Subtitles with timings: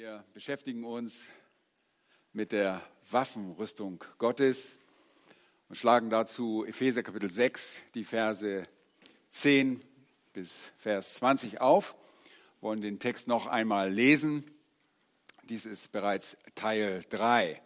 [0.00, 1.22] Wir beschäftigen uns
[2.32, 4.78] mit der Waffenrüstung Gottes
[5.68, 8.62] und schlagen dazu Epheser Kapitel 6, die Verse
[9.30, 9.82] 10
[10.32, 11.96] bis Vers 20 auf,
[12.60, 14.48] wollen den Text noch einmal lesen.
[15.48, 17.60] Dies ist bereits Teil 3.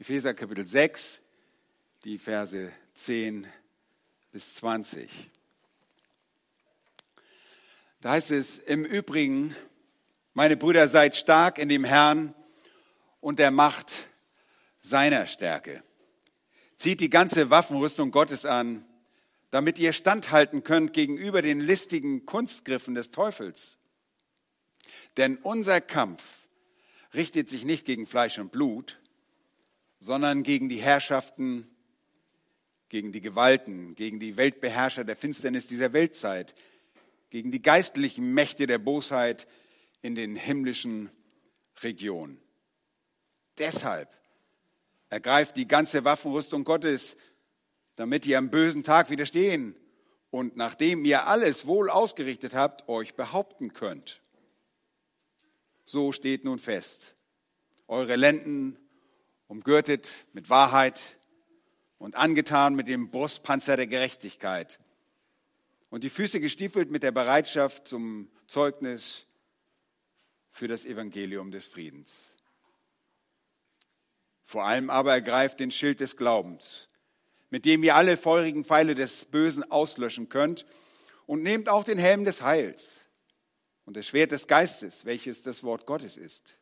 [0.00, 1.22] Epheser Kapitel 6,
[2.02, 3.46] die Verse 10
[4.32, 5.08] bis 20.
[8.00, 9.54] Da heißt es im Übrigen,
[10.34, 12.34] meine Brüder, seid stark in dem Herrn
[13.20, 13.92] und der Macht
[14.82, 15.82] seiner Stärke.
[16.76, 18.84] Zieht die ganze Waffenrüstung Gottes an,
[19.50, 23.78] damit ihr standhalten könnt gegenüber den listigen Kunstgriffen des Teufels.
[25.16, 26.22] Denn unser Kampf
[27.14, 28.98] richtet sich nicht gegen Fleisch und Blut,
[30.00, 31.68] sondern gegen die Herrschaften,
[32.88, 36.56] gegen die Gewalten, gegen die Weltbeherrscher der Finsternis dieser Weltzeit,
[37.30, 39.46] gegen die geistlichen Mächte der Bosheit,
[40.04, 41.10] in den himmlischen
[41.82, 42.38] Regionen.
[43.56, 44.14] Deshalb
[45.08, 47.16] ergreift die ganze Waffenrüstung Gottes,
[47.96, 49.74] damit ihr am bösen Tag widerstehen
[50.30, 54.20] und nachdem ihr alles wohl ausgerichtet habt, euch behaupten könnt.
[55.86, 57.14] So steht nun fest,
[57.88, 58.76] eure Lenden
[59.46, 61.16] umgürtet mit Wahrheit
[61.96, 64.78] und angetan mit dem Brustpanzer der Gerechtigkeit
[65.88, 69.26] und die Füße gestiefelt mit der Bereitschaft zum Zeugnis
[70.54, 72.36] für das Evangelium des Friedens.
[74.44, 76.88] Vor allem aber ergreift den Schild des Glaubens,
[77.50, 80.64] mit dem ihr alle feurigen Pfeile des Bösen auslöschen könnt,
[81.26, 82.92] und nehmt auch den Helm des Heils
[83.84, 86.56] und das Schwert des Geistes, welches das Wort Gottes ist,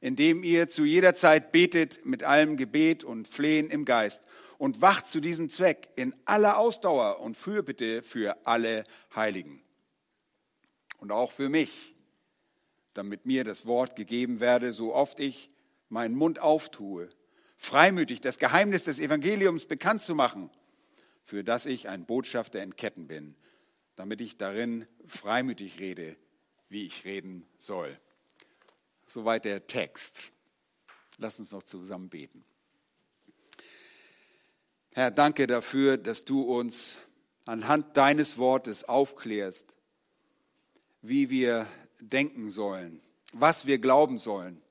[0.00, 4.22] indem ihr zu jeder Zeit betet mit allem Gebet und Flehen im Geist
[4.56, 8.84] und wacht zu diesem Zweck in aller Ausdauer und Fürbitte für alle
[9.16, 9.62] Heiligen
[10.98, 11.96] und auch für mich
[12.98, 15.52] damit mir das Wort gegeben werde, so oft ich
[15.88, 17.08] meinen Mund auftue,
[17.56, 20.50] freimütig das Geheimnis des Evangeliums bekannt zu machen,
[21.22, 23.36] für das ich ein Botschafter in Ketten bin,
[23.94, 26.16] damit ich darin freimütig rede,
[26.68, 27.96] wie ich reden soll.
[29.06, 30.32] Soweit der Text.
[31.18, 32.44] Lass uns noch zusammen beten.
[34.90, 36.96] Herr, danke dafür, dass du uns
[37.46, 39.72] anhand deines Wortes aufklärst,
[41.00, 41.68] wie wir
[42.00, 43.00] denken sollen,
[43.32, 44.62] was wir glauben sollen.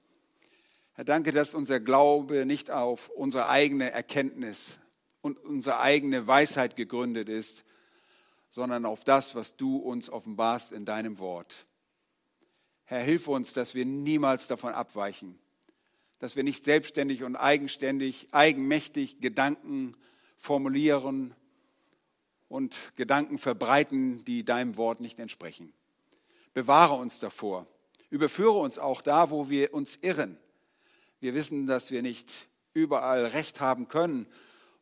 [0.93, 4.79] Herr, danke, dass unser Glaube nicht auf unsere eigene Erkenntnis
[5.21, 7.63] und unsere eigene Weisheit gegründet ist,
[8.49, 11.65] sondern auf das, was du uns offenbarst in deinem Wort.
[12.85, 15.37] Herr, hilf uns, dass wir niemals davon abweichen,
[16.19, 19.91] dass wir nicht selbstständig und eigenständig, eigenmächtig Gedanken
[20.37, 21.35] formulieren
[22.47, 25.73] und Gedanken verbreiten, die deinem Wort nicht entsprechen.
[26.57, 27.67] Bewahre uns davor.
[28.09, 30.39] Überführe uns auch da, wo wir uns irren.
[31.19, 32.33] Wir wissen, dass wir nicht
[32.73, 34.25] überall Recht haben können.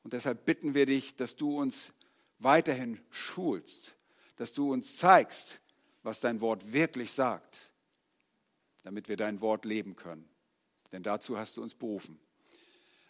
[0.01, 1.91] Und deshalb bitten wir dich, dass du uns
[2.39, 3.97] weiterhin schulst,
[4.37, 5.59] dass du uns zeigst,
[6.01, 7.71] was dein Wort wirklich sagt,
[8.83, 10.29] damit wir dein Wort leben können.
[10.93, 12.17] Denn dazu hast du uns berufen.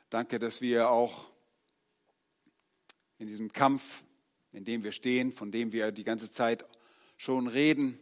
[0.09, 1.27] Danke, dass wir auch
[3.19, 4.01] in diesem Kampf,
[4.53, 6.65] in dem wir stehen, von dem wir die ganze Zeit
[7.15, 7.99] schon reden,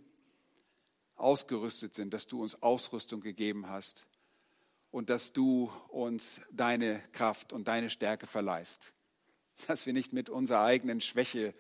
[1.23, 4.05] ausgerüstet sind, dass du uns Ausrüstung gegeben hast
[4.91, 8.93] und dass du uns deine Kraft und deine Stärke verleihst.
[9.67, 11.53] Dass wir nicht mit unserer eigenen Schwäche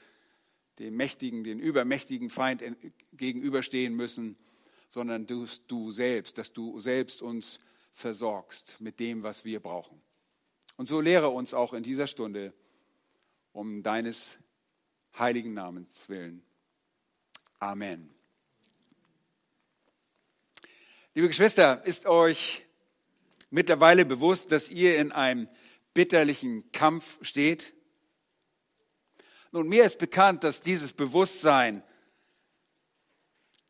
[0.79, 2.63] dem mächtigen, den übermächtigen Feind
[3.13, 4.35] gegenüberstehen müssen,
[4.89, 7.59] sondern du, du selbst, dass du selbst uns
[7.93, 10.01] versorgst mit dem, was wir brauchen.
[10.77, 12.53] Und so lehre uns auch in dieser Stunde
[13.51, 14.39] um deines
[15.17, 16.43] heiligen Namens willen.
[17.59, 18.13] Amen.
[21.15, 22.65] Liebe Geschwister, ist euch
[23.51, 25.47] mittlerweile bewusst, dass ihr in einem
[25.93, 27.75] bitterlichen Kampf steht?
[29.51, 31.83] Nun, mir ist bekannt, dass dieses Bewusstsein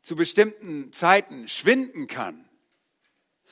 [0.04, 2.48] zu bestimmten Zeiten schwinden kann.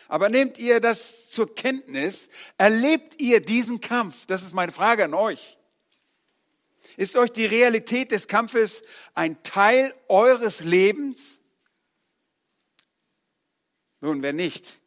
[0.07, 2.29] Aber nehmt ihr das zur Kenntnis?
[2.57, 4.25] Erlebt ihr diesen Kampf?
[4.25, 5.57] Das ist meine Frage an euch.
[6.95, 8.83] Ist euch die Realität des Kampfes
[9.15, 11.40] ein Teil eures Lebens?
[14.01, 14.79] Nun, wenn nicht,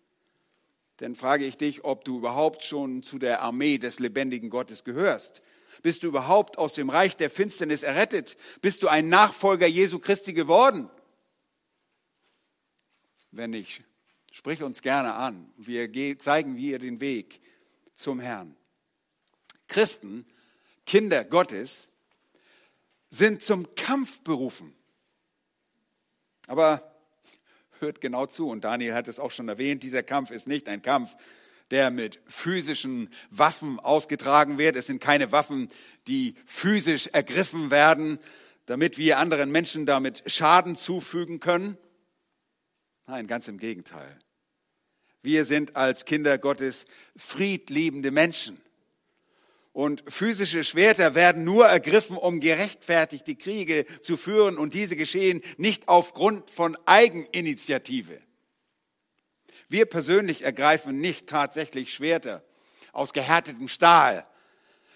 [0.98, 5.42] dann frage ich dich, ob du überhaupt schon zu der Armee des lebendigen Gottes gehörst.
[5.82, 8.36] Bist du überhaupt aus dem Reich der Finsternis errettet?
[8.60, 10.88] Bist du ein Nachfolger Jesu Christi geworden?
[13.32, 13.82] Wenn nicht,
[14.32, 15.52] sprich uns gerne an.
[15.56, 17.40] Wir zeigen wir den Weg
[17.94, 18.56] zum Herrn.
[19.66, 20.26] Christen,
[20.86, 21.88] Kinder Gottes,
[23.10, 24.74] sind zum Kampf berufen.
[26.46, 26.93] Aber
[27.84, 28.48] hört genau zu.
[28.48, 31.16] Und Daniel hat es auch schon erwähnt, dieser Kampf ist nicht ein Kampf,
[31.70, 34.76] der mit physischen Waffen ausgetragen wird.
[34.76, 35.68] Es sind keine Waffen,
[36.06, 38.18] die physisch ergriffen werden,
[38.66, 41.76] damit wir anderen Menschen damit Schaden zufügen können.
[43.06, 44.18] Nein, ganz im Gegenteil.
[45.22, 46.86] Wir sind als Kinder Gottes
[47.16, 48.60] friedliebende Menschen.
[49.74, 54.56] Und physische Schwerter werden nur ergriffen, um gerechtfertigte Kriege zu führen.
[54.56, 58.22] Und diese geschehen nicht aufgrund von Eigeninitiative.
[59.68, 62.44] Wir persönlich ergreifen nicht tatsächlich Schwerter
[62.92, 64.22] aus gehärtetem Stahl,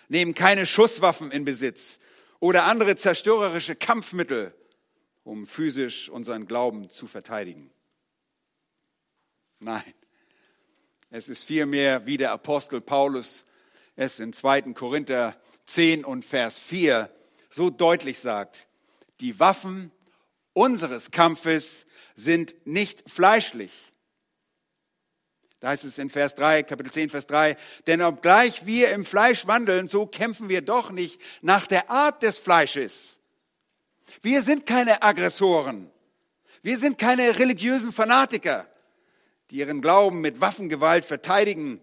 [0.06, 1.98] nehmen keine Schusswaffen in Besitz
[2.38, 4.54] oder andere zerstörerische Kampfmittel,
[5.24, 7.72] um physisch unseren Glauben zu verteidigen.
[9.58, 9.92] Nein,
[11.10, 13.44] es ist vielmehr, wie der Apostel Paulus
[13.98, 14.62] es in 2.
[14.74, 15.36] Korinther
[15.66, 17.10] 10 und Vers 4
[17.50, 18.68] so deutlich sagt,
[19.20, 19.90] die Waffen
[20.52, 21.84] unseres Kampfes
[22.14, 23.72] sind nicht fleischlich.
[25.58, 27.56] Da heißt es in Vers 3, Kapitel 10, Vers 3,
[27.88, 32.38] denn obgleich wir im Fleisch wandeln, so kämpfen wir doch nicht nach der Art des
[32.38, 33.18] Fleisches.
[34.22, 35.90] Wir sind keine Aggressoren.
[36.62, 38.68] Wir sind keine religiösen Fanatiker,
[39.50, 41.80] die ihren Glauben mit Waffengewalt verteidigen,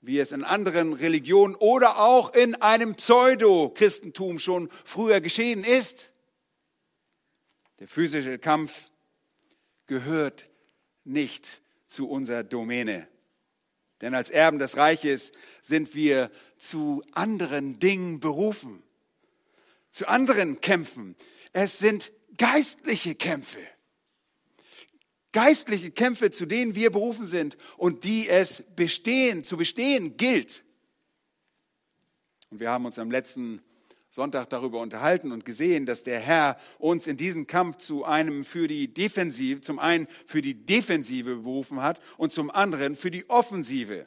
[0.00, 6.12] wie es in anderen Religionen oder auch in einem Pseudo-Christentum schon früher geschehen ist.
[7.78, 8.90] Der physische Kampf
[9.86, 10.48] gehört
[11.04, 13.08] nicht zu unserer Domäne.
[14.00, 15.32] Denn als Erben des Reiches
[15.62, 18.82] sind wir zu anderen Dingen berufen,
[19.90, 21.16] zu anderen Kämpfen.
[21.52, 23.60] Es sind geistliche Kämpfe
[25.32, 30.64] geistliche Kämpfe, zu denen wir berufen sind und die es bestehen, zu bestehen gilt.
[32.50, 33.62] Und wir haben uns am letzten
[34.12, 38.66] Sonntag darüber unterhalten und gesehen, dass der Herr uns in diesem Kampf zu einem für
[38.66, 44.06] die Defensive, zum einen für die Defensive berufen hat und zum anderen für die Offensive.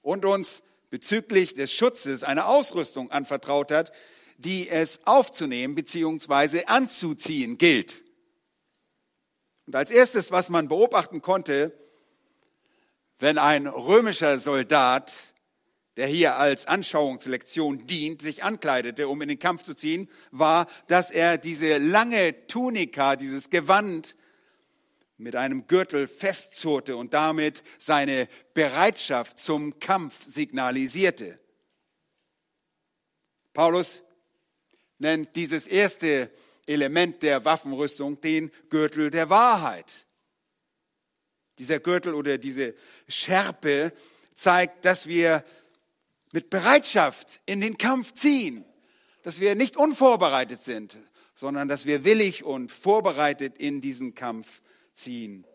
[0.00, 3.92] Und uns bezüglich des Schutzes eine Ausrüstung anvertraut hat,
[4.38, 6.64] die es aufzunehmen bzw.
[6.64, 8.03] anzuziehen gilt.
[9.66, 11.72] Und als erstes, was man beobachten konnte,
[13.18, 15.16] wenn ein römischer Soldat,
[15.96, 21.10] der hier als Anschauungslektion dient, sich ankleidete, um in den Kampf zu ziehen, war, dass
[21.10, 24.16] er diese lange Tunika, dieses Gewand
[25.16, 31.38] mit einem Gürtel festzurrte und damit seine Bereitschaft zum Kampf signalisierte.
[33.52, 34.02] Paulus
[34.98, 36.30] nennt dieses erste
[36.66, 40.06] Element der Waffenrüstung, den Gürtel der Wahrheit.
[41.58, 42.74] Dieser Gürtel oder diese
[43.08, 43.92] Schärpe
[44.34, 45.44] zeigt, dass wir
[46.32, 48.64] mit Bereitschaft in den Kampf ziehen,
[49.22, 50.96] dass wir nicht unvorbereitet sind,
[51.34, 54.60] sondern dass wir willig und vorbereitet in diesen Kampf
[54.94, 55.46] ziehen,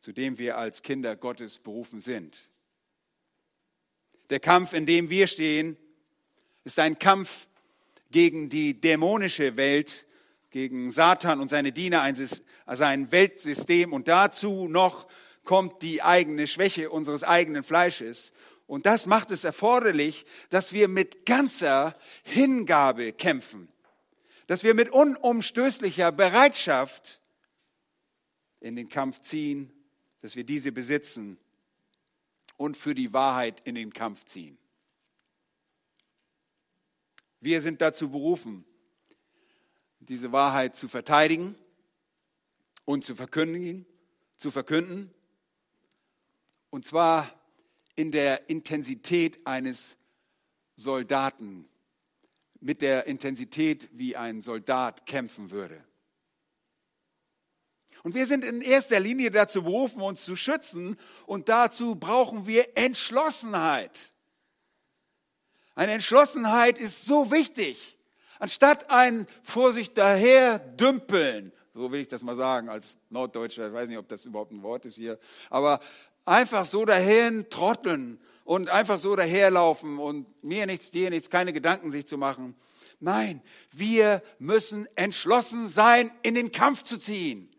[0.00, 2.50] zu dem wir als Kinder Gottes berufen sind.
[4.30, 5.76] Der Kampf, in dem wir stehen,
[6.64, 7.48] ist ein Kampf
[8.10, 10.06] gegen die dämonische Welt,
[10.50, 13.92] gegen Satan und seine Diener, ein Weltsystem.
[13.92, 15.06] Und dazu noch
[15.44, 18.32] kommt die eigene Schwäche unseres eigenen Fleisches.
[18.66, 23.68] Und das macht es erforderlich, dass wir mit ganzer Hingabe kämpfen,
[24.46, 27.20] dass wir mit unumstößlicher Bereitschaft
[28.60, 29.72] in den Kampf ziehen,
[30.20, 31.38] dass wir diese besitzen
[32.56, 34.58] und für die Wahrheit in den Kampf ziehen.
[37.40, 38.64] Wir sind dazu berufen,
[40.10, 41.54] diese Wahrheit zu verteidigen
[42.84, 43.86] und zu verkündigen,
[44.36, 45.14] zu verkünden.
[46.70, 47.32] Und zwar
[47.94, 49.96] in der Intensität eines
[50.74, 51.68] Soldaten,
[52.58, 55.82] mit der Intensität, wie ein Soldat kämpfen würde.
[58.02, 62.76] Und wir sind in erster Linie dazu berufen, uns zu schützen und dazu brauchen wir
[62.76, 64.12] Entschlossenheit.
[65.76, 67.99] Eine Entschlossenheit ist so wichtig.
[68.40, 73.88] Anstatt ein Vorsicht daher dümpeln, so will ich das mal sagen als Norddeutscher, ich weiß
[73.88, 75.18] nicht, ob das überhaupt ein Wort ist hier,
[75.50, 75.78] aber
[76.24, 81.90] einfach so dahin trotteln und einfach so daherlaufen und mir nichts, dir nichts, keine Gedanken
[81.90, 82.56] sich zu machen.
[82.98, 83.42] Nein,
[83.72, 87.54] wir müssen entschlossen sein, in den Kampf zu ziehen.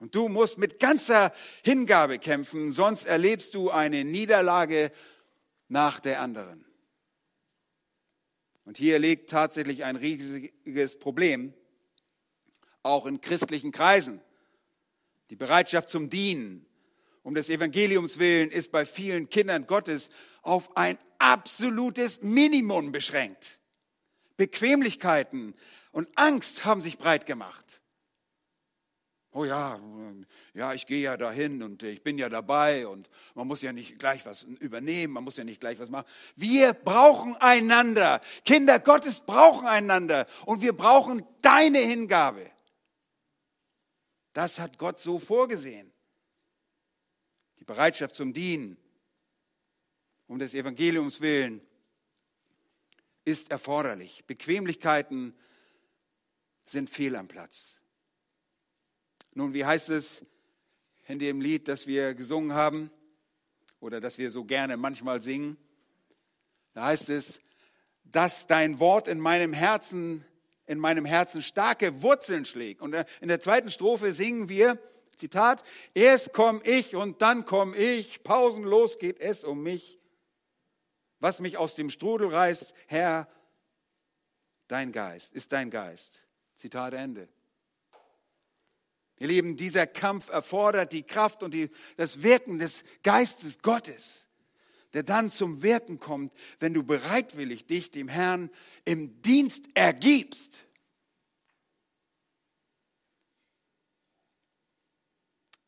[0.00, 4.90] Und du musst mit ganzer Hingabe kämpfen, sonst erlebst du eine Niederlage
[5.68, 6.67] nach der anderen.
[8.68, 11.54] Und hier liegt tatsächlich ein riesiges Problem,
[12.82, 14.20] auch in christlichen Kreisen.
[15.30, 16.66] Die Bereitschaft zum Dienen
[17.22, 20.10] um des Evangeliums willen ist bei vielen Kindern Gottes
[20.42, 23.58] auf ein absolutes Minimum beschränkt.
[24.36, 25.54] Bequemlichkeiten
[25.90, 27.64] und Angst haben sich breit gemacht.
[29.32, 29.78] Oh ja,
[30.54, 33.98] ja, ich gehe ja dahin und ich bin ja dabei und man muss ja nicht
[33.98, 36.08] gleich was übernehmen, man muss ja nicht gleich was machen.
[36.34, 38.22] Wir brauchen einander.
[38.46, 42.50] Kinder Gottes brauchen einander und wir brauchen deine Hingabe.
[44.32, 45.92] Das hat Gott so vorgesehen.
[47.58, 48.78] Die Bereitschaft zum Dienen,
[50.26, 51.60] um des Evangeliums willen,
[53.26, 54.24] ist erforderlich.
[54.26, 55.36] Bequemlichkeiten
[56.64, 57.77] sind fehl am Platz.
[59.38, 60.20] Nun, wie heißt es
[61.06, 62.90] in dem Lied, das wir gesungen haben
[63.78, 65.56] oder das wir so gerne manchmal singen?
[66.74, 67.38] Da heißt es,
[68.02, 70.24] dass dein Wort in meinem Herzen,
[70.66, 72.82] in meinem Herzen starke Wurzeln schlägt.
[72.82, 74.76] Und in der zweiten Strophe singen wir,
[75.14, 75.62] Zitat,
[75.94, 80.00] erst komm ich und dann komm ich, pausenlos geht es um mich.
[81.20, 83.28] Was mich aus dem Strudel reißt, Herr,
[84.66, 86.24] dein Geist, ist dein Geist.
[86.56, 87.28] Zitat Ende.
[89.20, 94.26] Ihr Lieben, dieser Kampf erfordert die Kraft und die, das Wirken des Geistes Gottes,
[94.92, 98.50] der dann zum Wirken kommt, wenn du bereitwillig dich dem Herrn
[98.84, 100.66] im Dienst ergibst.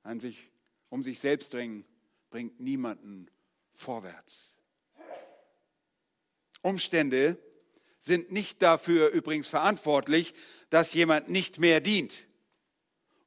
[0.02, 0.50] An sich,
[0.88, 1.85] um sich selbst dringen,
[2.30, 3.28] bringt niemanden
[3.73, 4.54] vorwärts.
[6.62, 7.38] Umstände
[7.99, 10.35] sind nicht dafür übrigens verantwortlich,
[10.71, 12.26] dass jemand nicht mehr dient.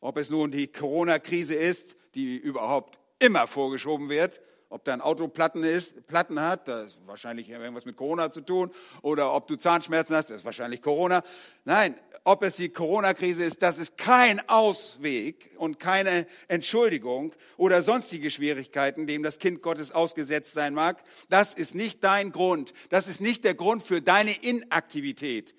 [0.04, 5.64] Ob es nun die Corona-Krise ist, die überhaupt immer vorgeschoben wird, ob dein Auto Platten,
[5.64, 8.70] ist, Platten hat, das ist wahrscheinlich irgendwas mit Corona zu tun,
[9.02, 11.24] oder ob du Zahnschmerzen hast, das ist wahrscheinlich Corona.
[11.64, 11.96] Nein,
[12.26, 19.08] ob es die Corona-Krise ist, das ist kein Ausweg und keine Entschuldigung oder sonstige Schwierigkeiten,
[19.08, 21.02] dem das Kind Gottes ausgesetzt sein mag.
[21.30, 22.74] Das ist nicht dein Grund.
[22.90, 25.56] Das ist nicht der Grund für deine Inaktivität.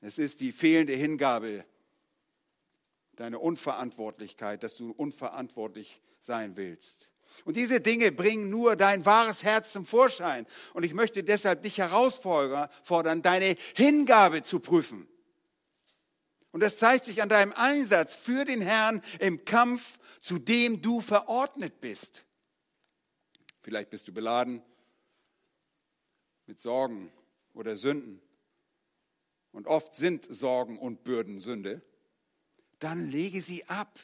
[0.00, 1.66] Es ist die fehlende Hingabe
[3.22, 7.08] deine Unverantwortlichkeit, dass du unverantwortlich sein willst.
[7.44, 10.44] Und diese Dinge bringen nur dein wahres Herz zum Vorschein.
[10.74, 15.06] Und ich möchte deshalb dich herausfordern, deine Hingabe zu prüfen.
[16.50, 21.00] Und das zeigt sich an deinem Einsatz für den Herrn im Kampf, zu dem du
[21.00, 22.26] verordnet bist.
[23.62, 24.62] Vielleicht bist du beladen
[26.46, 27.12] mit Sorgen
[27.54, 28.20] oder Sünden.
[29.52, 31.82] Und oft sind Sorgen und Bürden Sünde
[32.82, 34.00] dann lege sie ab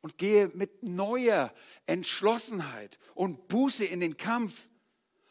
[0.00, 1.54] und gehe mit neuer
[1.86, 4.68] Entschlossenheit und Buße in den Kampf.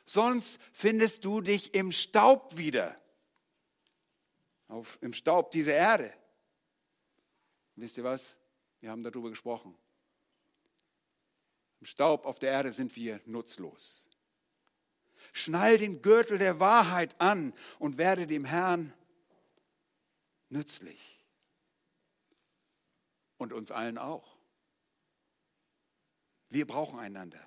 [0.05, 2.97] Sonst findest du dich im Staub wieder,
[4.67, 6.13] auf, im Staub dieser Erde.
[7.75, 8.37] Wisst ihr was?
[8.79, 9.77] Wir haben darüber gesprochen.
[11.81, 14.07] Im Staub auf der Erde sind wir nutzlos.
[15.33, 18.93] Schnall den Gürtel der Wahrheit an und werde dem Herrn
[20.49, 21.14] nützlich
[23.37, 24.35] und uns allen auch.
[26.49, 27.39] Wir brauchen einander.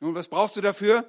[0.00, 1.04] Nun, was brauchst du dafür?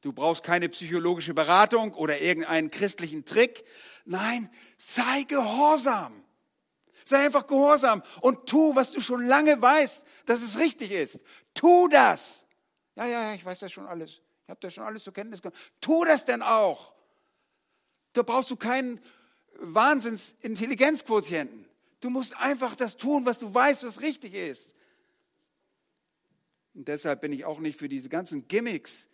[0.00, 3.64] Du brauchst keine psychologische Beratung oder irgendeinen christlichen Trick.
[4.04, 6.24] Nein, sei gehorsam.
[7.04, 11.20] Sei einfach gehorsam und tu, was du schon lange weißt, dass es richtig ist.
[11.54, 12.46] Tu das.
[12.96, 14.22] Ja, ja, ja, ich weiß das schon alles.
[14.44, 15.60] Ich habe das schon alles zur Kenntnis genommen.
[15.80, 16.92] Tu das denn auch.
[18.12, 19.00] Da brauchst du keinen
[19.60, 21.66] Wahnsinns-Intelligenzquotienten.
[22.00, 24.74] Du musst einfach das tun, was du weißt, was richtig ist.
[26.74, 29.06] Und deshalb bin ich auch nicht für diese ganzen Gimmicks,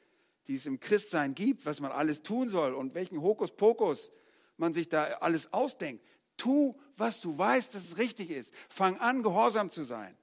[0.49, 4.11] die es im Christsein gibt, was man alles tun soll und welchen Hokuspokus
[4.56, 6.04] man sich da alles ausdenkt.
[6.37, 8.52] Tu, was du weißt, dass es richtig ist.
[8.68, 10.16] Fang an, gehorsam zu sein.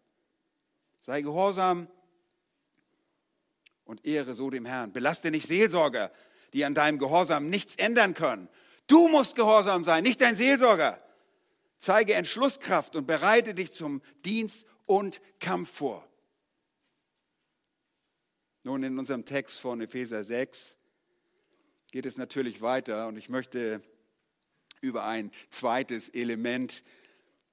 [0.99, 1.87] Sei gehorsam
[3.85, 4.91] und ehre so dem Herrn.
[4.91, 6.11] Belaste nicht Seelsorger,
[6.53, 8.49] die an deinem Gehorsam nichts ändern können,
[8.89, 10.99] Du musst gehorsam sein, nicht dein Seelsorger.
[11.77, 16.05] Zeige Entschlusskraft und bereite dich zum Dienst und Kampf vor.
[18.63, 20.75] Nun, in unserem Text von Epheser 6
[21.91, 23.81] geht es natürlich weiter und ich möchte
[24.81, 26.83] über ein zweites Element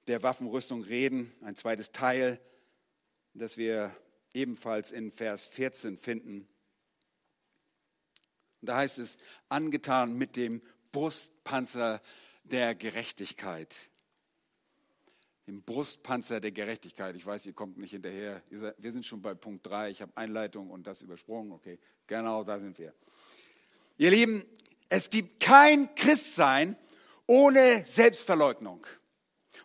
[0.07, 2.41] der Waffenrüstung reden, ein zweites Teil,
[3.35, 3.95] das wir
[4.33, 6.47] ebenfalls in Vers 14 finden.
[8.61, 9.17] Und da heißt es,
[9.49, 10.63] angetan mit dem
[10.97, 12.01] Brustpanzer
[12.43, 13.75] der Gerechtigkeit.
[15.45, 17.15] Dem Brustpanzer der Gerechtigkeit.
[17.15, 18.41] Ich weiß, ihr kommt nicht hinterher.
[18.49, 19.91] Wir sind schon bei Punkt 3.
[19.91, 21.51] Ich habe Einleitung und das übersprungen.
[21.51, 21.77] Okay,
[22.07, 22.95] genau da sind wir.
[23.97, 24.43] Ihr Lieben,
[24.89, 26.75] es gibt kein Christsein
[27.27, 28.87] ohne Selbstverleugnung.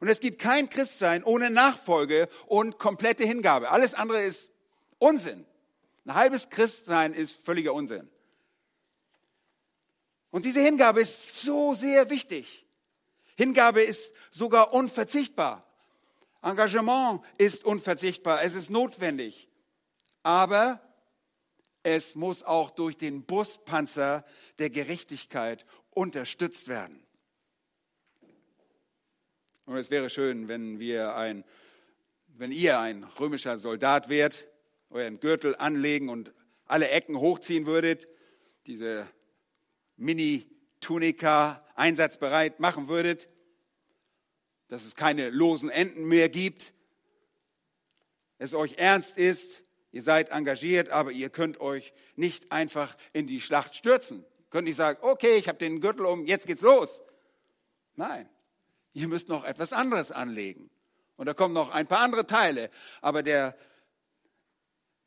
[0.00, 3.70] Und es gibt kein Christsein ohne Nachfolge und komplette Hingabe.
[3.70, 4.50] Alles andere ist
[4.98, 5.46] Unsinn.
[6.04, 8.10] Ein halbes Christsein ist völliger Unsinn.
[10.32, 12.66] Und diese Hingabe ist so sehr wichtig.
[13.36, 15.66] Hingabe ist sogar unverzichtbar.
[16.42, 19.48] Engagement ist unverzichtbar, es ist notwendig.
[20.22, 20.80] Aber
[21.82, 24.24] es muss auch durch den Brustpanzer
[24.58, 27.04] der Gerechtigkeit unterstützt werden.
[29.66, 31.44] Und es wäre schön, wenn wir ein,
[32.26, 34.48] wenn ihr ein römischer Soldat wärt,
[34.88, 36.32] euren Gürtel anlegen und
[36.64, 38.08] alle Ecken hochziehen würdet,
[38.66, 39.06] diese
[40.02, 43.28] Mini-Tunika einsatzbereit machen würdet,
[44.68, 46.72] dass es keine losen Enden mehr gibt,
[48.38, 53.40] es euch ernst ist, ihr seid engagiert, aber ihr könnt euch nicht einfach in die
[53.40, 54.18] Schlacht stürzen.
[54.20, 57.02] Ihr könnt nicht sagen, okay, ich habe den Gürtel um, jetzt geht's los.
[57.94, 58.28] Nein,
[58.94, 60.70] ihr müsst noch etwas anderes anlegen.
[61.16, 62.70] Und da kommen noch ein paar andere Teile.
[63.00, 63.56] Aber der,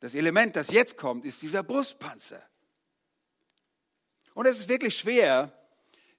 [0.00, 2.42] das Element, das jetzt kommt, ist dieser Brustpanzer.
[4.36, 5.50] Und es ist wirklich schwer,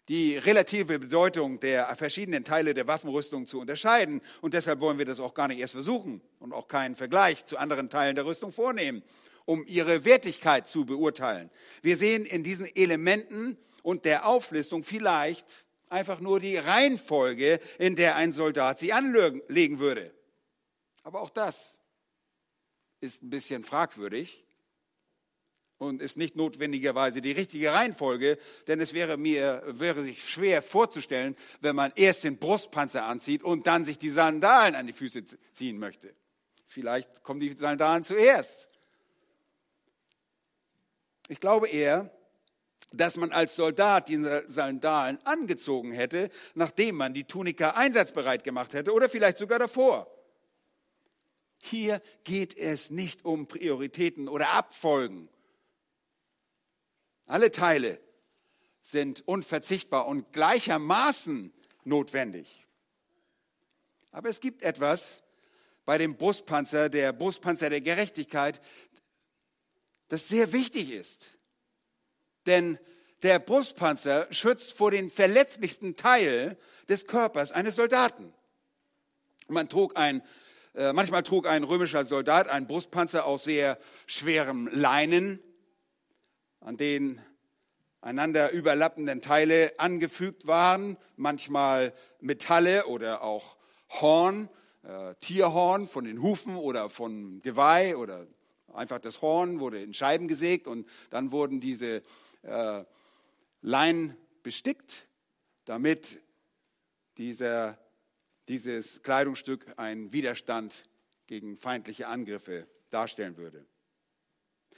[0.07, 4.21] die relative Bedeutung der verschiedenen Teile der Waffenrüstung zu unterscheiden.
[4.41, 7.59] Und deshalb wollen wir das auch gar nicht erst versuchen und auch keinen Vergleich zu
[7.59, 9.03] anderen Teilen der Rüstung vornehmen,
[9.45, 11.51] um ihre Wertigkeit zu beurteilen.
[11.83, 15.45] Wir sehen in diesen Elementen und der Auflistung vielleicht
[15.87, 20.11] einfach nur die Reihenfolge, in der ein Soldat sie anlegen würde.
[21.03, 21.77] Aber auch das
[22.99, 24.46] ist ein bisschen fragwürdig
[25.77, 31.35] und ist nicht notwendigerweise die richtige Reihenfolge, denn es wäre mir wäre sich schwer vorzustellen,
[31.61, 35.77] wenn man erst den Brustpanzer anzieht und dann sich die Sandalen an die Füße ziehen
[35.77, 36.13] möchte.
[36.65, 38.67] Vielleicht kommen die Sandalen zuerst.
[41.29, 42.11] Ich glaube eher,
[42.93, 48.93] dass man als Soldat die Sandalen angezogen hätte, nachdem man die Tunika einsatzbereit gemacht hätte
[48.93, 50.11] oder vielleicht sogar davor.
[51.61, 55.27] Hier geht es nicht um Prioritäten oder Abfolgen.
[57.27, 57.99] Alle Teile
[58.81, 61.53] sind unverzichtbar und gleichermaßen
[61.83, 62.65] notwendig.
[64.11, 65.23] Aber es gibt etwas
[65.85, 68.61] bei dem Brustpanzer, der Brustpanzer der Gerechtigkeit,
[70.07, 71.31] das sehr wichtig ist.
[72.45, 72.79] Denn
[73.23, 78.33] der Brustpanzer schützt vor den verletzlichsten Teil des Körpers eines Soldaten.
[79.49, 80.23] Man trug ein,
[80.75, 85.41] äh, manchmal trug ein römischer Soldat einen Brustpanzer aus sehr schwerem Leinen
[86.59, 87.21] an denen
[88.01, 93.57] einander überlappenden Teile angefügt waren, manchmal Metalle oder auch
[93.89, 94.49] Horn,
[94.83, 98.27] äh, Tierhorn von den Hufen oder von Geweih oder
[98.73, 102.03] einfach das Horn wurde in Scheiben gesägt und dann wurden diese
[102.43, 102.83] äh,
[103.61, 105.07] Leinen bestickt,
[105.65, 106.21] damit
[107.17, 107.77] dieser,
[108.47, 110.85] dieses Kleidungsstück einen Widerstand
[111.25, 113.65] gegen feindliche Angriffe darstellen würde.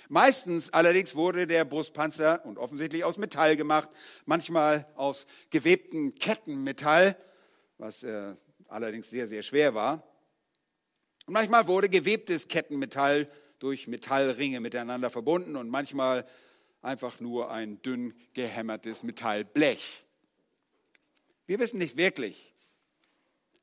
[0.07, 3.89] Meistens allerdings wurde der Brustpanzer und offensichtlich aus Metall gemacht,
[4.25, 7.17] manchmal aus gewebten Kettenmetall,
[7.77, 8.35] was äh,
[8.67, 10.03] allerdings sehr, sehr schwer war.
[11.25, 16.25] Und manchmal wurde gewebtes Kettenmetall durch Metallringe miteinander verbunden und manchmal
[16.81, 20.03] einfach nur ein dünn gehämmertes Metallblech.
[21.45, 22.53] Wir wissen nicht wirklich,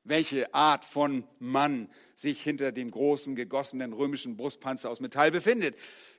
[0.03, 5.75] welche Art von Mann sich hinter dem großen gegossenen römischen Brustpanzer aus Metall befindet.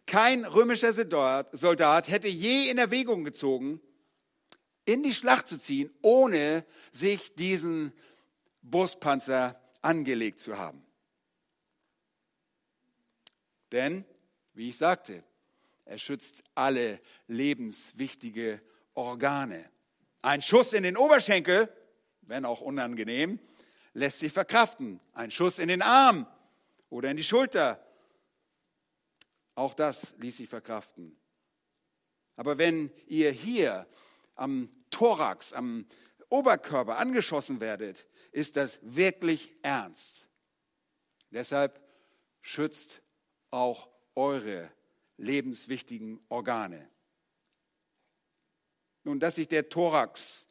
[0.09, 3.79] Kein römischer Soldat hätte je in Erwägung gezogen,
[4.87, 7.93] in die Schlacht zu ziehen, ohne sich diesen
[8.63, 10.83] Brustpanzer angelegt zu haben.
[13.71, 14.07] Denn,
[14.55, 15.23] wie ich sagte,
[15.85, 18.63] er schützt alle lebenswichtige
[18.95, 19.63] Organe.
[20.23, 21.71] Ein Schuss in den Oberschenkel,
[22.23, 23.39] wenn auch unangenehm,
[23.93, 25.01] lässt sich verkraften.
[25.13, 26.27] Ein Schuss in den Arm
[26.89, 27.85] oder in die Schulter
[29.59, 31.19] auch das ließ sich verkraften.
[32.37, 33.89] Aber wenn ihr hier
[34.37, 35.87] am Thorax, am
[36.29, 40.29] Oberkörper angeschossen werdet, ist das wirklich ernst.
[41.31, 41.81] Deshalb
[42.41, 43.03] schützt
[43.51, 44.71] auch eure
[45.17, 46.89] lebenswichtigen Organe.
[49.03, 50.47] Nun, dass sich der Thorax,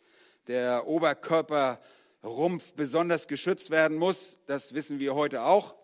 [0.48, 5.77] der Oberkörperrumpf besonders geschützt werden muss, das wissen wir heute auch.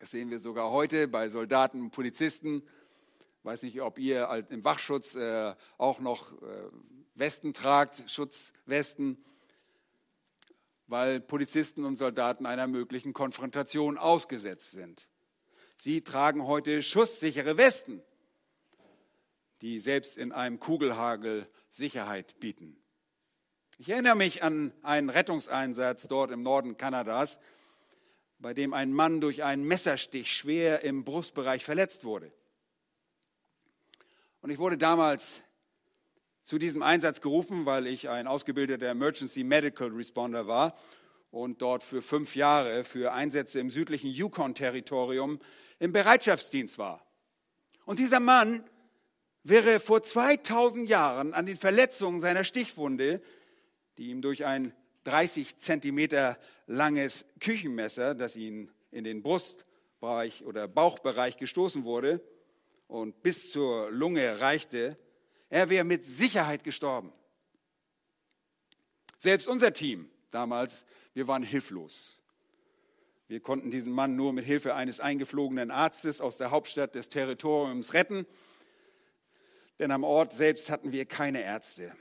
[0.00, 2.62] Das sehen wir sogar heute bei Soldaten und Polizisten.
[3.38, 6.68] Ich weiß nicht, ob ihr im Wachschutz äh, auch noch äh,
[7.14, 9.24] Westen tragt, Schutzwesten,
[10.88, 15.08] weil Polizisten und Soldaten einer möglichen Konfrontation ausgesetzt sind.
[15.76, 18.02] Sie tragen heute schusssichere Westen,
[19.60, 22.76] die selbst in einem Kugelhagel Sicherheit bieten.
[23.78, 27.38] Ich erinnere mich an einen Rettungseinsatz dort im Norden Kanadas,
[28.44, 32.30] bei dem ein Mann durch einen Messerstich schwer im Brustbereich verletzt wurde.
[34.42, 35.40] Und ich wurde damals
[36.42, 40.76] zu diesem Einsatz gerufen, weil ich ein ausgebildeter Emergency Medical Responder war
[41.30, 45.38] und dort für fünf Jahre für Einsätze im südlichen Yukon-Territorium
[45.78, 47.02] im Bereitschaftsdienst war.
[47.86, 48.62] Und dieser Mann
[49.42, 53.22] wäre vor 2000 Jahren an den Verletzungen seiner Stichwunde,
[53.96, 61.36] die ihm durch ein 30 Zentimeter langes Küchenmesser, das ihn in den Brustbereich oder Bauchbereich
[61.36, 62.20] gestoßen wurde
[62.88, 64.98] und bis zur Lunge reichte,
[65.50, 67.12] er wäre mit Sicherheit gestorben.
[69.18, 72.18] Selbst unser Team damals, wir waren hilflos.
[73.26, 77.94] Wir konnten diesen Mann nur mit Hilfe eines eingeflogenen Arztes aus der Hauptstadt des Territoriums
[77.94, 78.26] retten,
[79.78, 81.96] denn am Ort selbst hatten wir keine Ärzte.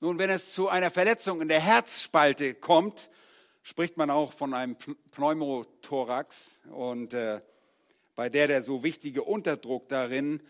[0.00, 3.10] Nun, wenn es zu einer Verletzung in der Herzspalte kommt,
[3.64, 4.76] spricht man auch von einem
[5.10, 7.40] Pneumothorax und äh,
[8.14, 10.40] bei der der so wichtige Unterdruck darin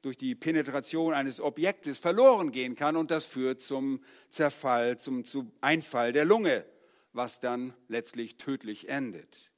[0.00, 5.52] durch die Penetration eines Objektes verloren gehen kann und das führt zum Zerfall, zum, zum
[5.60, 6.64] Einfall der Lunge,
[7.12, 9.50] was dann letztlich tödlich endet.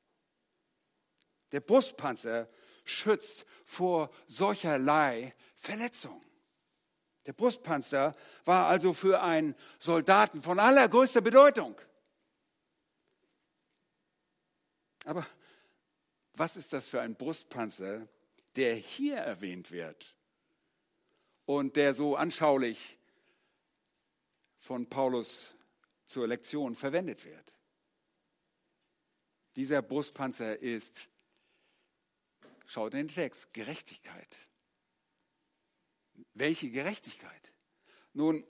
[1.52, 2.48] Der Brustpanzer
[2.84, 6.25] schützt vor solcherlei Verletzungen.
[7.26, 11.76] Der Brustpanzer war also für einen Soldaten von allergrößter Bedeutung.
[15.04, 15.26] Aber
[16.34, 18.06] was ist das für ein Brustpanzer,
[18.54, 20.16] der hier erwähnt wird
[21.46, 22.98] und der so anschaulich
[24.58, 25.54] von Paulus
[26.06, 27.56] zur Lektion verwendet wird?
[29.56, 31.08] Dieser Brustpanzer ist,
[32.66, 34.36] schaut in den Text, Gerechtigkeit.
[36.34, 37.52] Welche Gerechtigkeit?
[38.12, 38.44] Nun,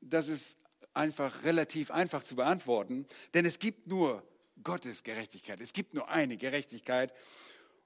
[0.00, 0.56] das ist
[0.94, 4.26] einfach relativ einfach zu beantworten, denn es gibt nur
[4.62, 5.60] Gottes Gerechtigkeit.
[5.60, 7.12] Es gibt nur eine Gerechtigkeit.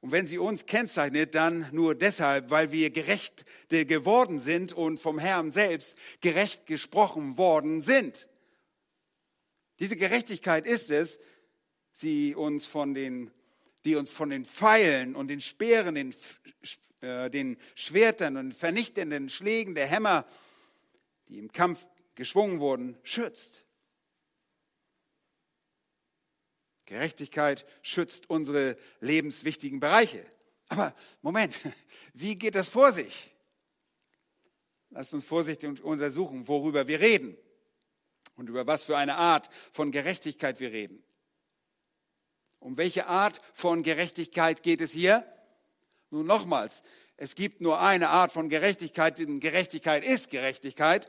[0.00, 5.18] Und wenn sie uns kennzeichnet, dann nur deshalb, weil wir gerecht geworden sind und vom
[5.18, 8.28] Herrn selbst gerecht gesprochen worden sind.
[9.78, 11.18] Diese Gerechtigkeit ist es,
[11.92, 13.30] sie uns von den,
[13.84, 16.14] die uns von den Pfeilen und den Speeren, den
[17.02, 20.24] äh, den Schwertern und vernichtenden Schlägen der Hämmer,
[21.28, 23.66] die im Kampf geschwungen wurden, schützt.
[26.86, 30.24] Gerechtigkeit schützt unsere lebenswichtigen Bereiche.
[30.68, 31.58] Aber Moment,
[32.14, 33.34] wie geht das vor sich?
[34.90, 37.36] Lasst uns vorsichtig untersuchen, worüber wir reden
[38.36, 41.02] und über was für eine Art von Gerechtigkeit wir reden.
[42.62, 45.26] Um welche Art von Gerechtigkeit geht es hier?
[46.10, 46.82] Nun nochmals,
[47.16, 51.08] es gibt nur eine Art von Gerechtigkeit, denn Gerechtigkeit ist Gerechtigkeit.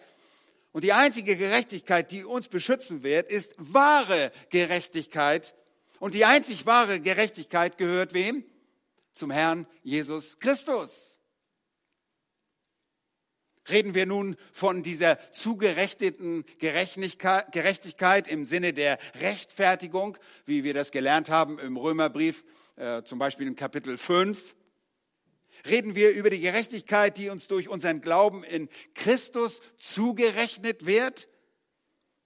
[0.71, 5.53] Und die einzige Gerechtigkeit, die uns beschützen wird, ist wahre Gerechtigkeit.
[5.99, 8.43] Und die einzig wahre Gerechtigkeit gehört wem?
[9.13, 11.12] Zum Herrn Jesus Christus.
[13.69, 21.29] Reden wir nun von dieser zugerechteten Gerechtigkeit im Sinne der Rechtfertigung, wie wir das gelernt
[21.29, 22.43] haben im Römerbrief,
[22.75, 24.55] äh, zum Beispiel im Kapitel 5
[25.65, 31.29] reden wir über die Gerechtigkeit, die uns durch unseren Glauben in Christus zugerechnet wird,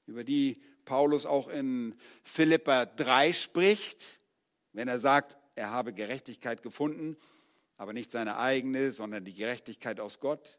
[0.06, 4.20] über die Paulus auch in Philippa 3 spricht,
[4.74, 7.18] wenn er sagt, er habe Gerechtigkeit gefunden,
[7.78, 10.58] aber nicht seine eigene, sondern die Gerechtigkeit aus Gott,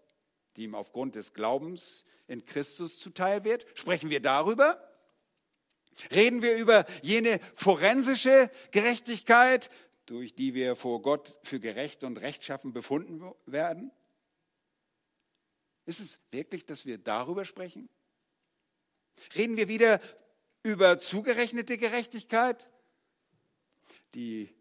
[0.58, 3.64] die ihm aufgrund des Glaubens in Christus zuteil wird.
[3.74, 4.84] Sprechen wir darüber?
[6.10, 9.70] Reden wir über jene forensische Gerechtigkeit,
[10.06, 13.92] durch die wir vor Gott für gerecht und rechtschaffen befunden werden?
[15.86, 17.88] Ist es wirklich, dass wir darüber sprechen?
[19.36, 20.00] Reden wir wieder
[20.64, 22.68] über zugerechnete Gerechtigkeit?
[24.14, 24.52] Die,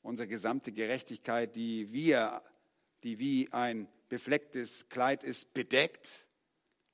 [0.00, 2.42] unsere gesamte Gerechtigkeit, die wir,
[3.02, 6.26] die wie ein beflecktes Kleid ist, bedeckt.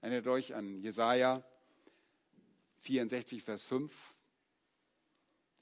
[0.01, 1.43] Erinnert euch an Jesaja
[2.79, 4.15] 64, Vers 5.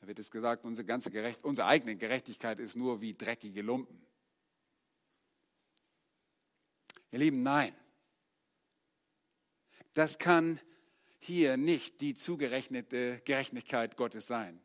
[0.00, 4.04] Da wird es gesagt, unsere, ganze Gerecht, unsere eigene Gerechtigkeit ist nur wie dreckige Lumpen.
[7.10, 7.74] Ihr Lieben, nein.
[9.94, 10.60] Das kann
[11.20, 14.60] hier nicht die zugerechnete Gerechtigkeit Gottes sein.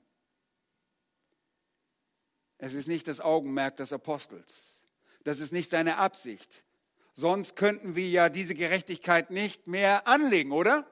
[2.57, 4.79] Es ist nicht das Augenmerk des Apostels.
[5.23, 6.63] Das ist nicht seine Absicht.
[7.19, 10.87] Sonst könnten wir ja diese Gerechtigkeit nicht mehr anlegen, oder?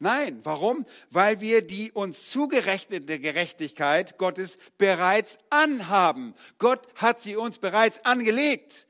[0.00, 0.86] Nein, warum?
[1.10, 6.34] Weil wir die uns zugerechnete Gerechtigkeit Gottes bereits anhaben.
[6.58, 8.88] Gott hat sie uns bereits angelegt.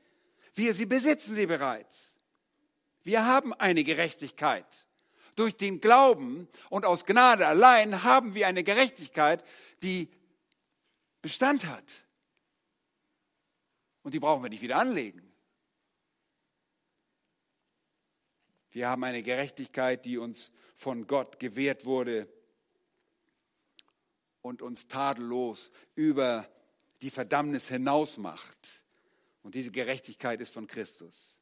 [0.55, 2.15] Wir sie besitzen sie bereits.
[3.03, 4.87] Wir haben eine Gerechtigkeit.
[5.35, 9.43] Durch den Glauben und aus Gnade allein haben wir eine Gerechtigkeit,
[9.83, 10.09] die
[11.21, 11.85] Bestand hat.
[14.01, 15.24] Und die brauchen wir nicht wieder anlegen.
[18.75, 22.27] Wir haben eine Gerechtigkeit, die uns von Gott gewährt wurde
[24.41, 26.45] und uns tadellos über
[27.01, 28.83] die Verdammnis hinaus macht.
[29.43, 31.39] Und diese Gerechtigkeit ist von Christus.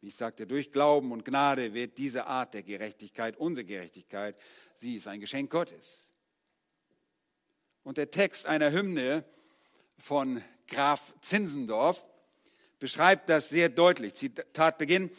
[0.00, 4.34] Wie ich sagte, durch Glauben und Gnade wird diese Art der Gerechtigkeit, unsere Gerechtigkeit,
[4.76, 6.10] sie ist ein Geschenk Gottes.
[7.82, 9.26] Und der Text einer Hymne
[9.98, 12.02] von Graf Zinsendorf
[12.78, 14.14] beschreibt das sehr deutlich.
[14.14, 15.10] Zitat Beginn.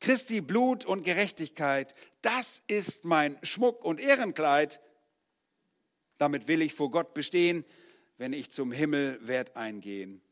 [0.00, 4.80] Christi Blut und Gerechtigkeit, das ist mein Schmuck und Ehrenkleid.
[6.18, 7.64] Damit will ich vor Gott bestehen,
[8.18, 10.22] wenn ich zum Himmel werd eingehen.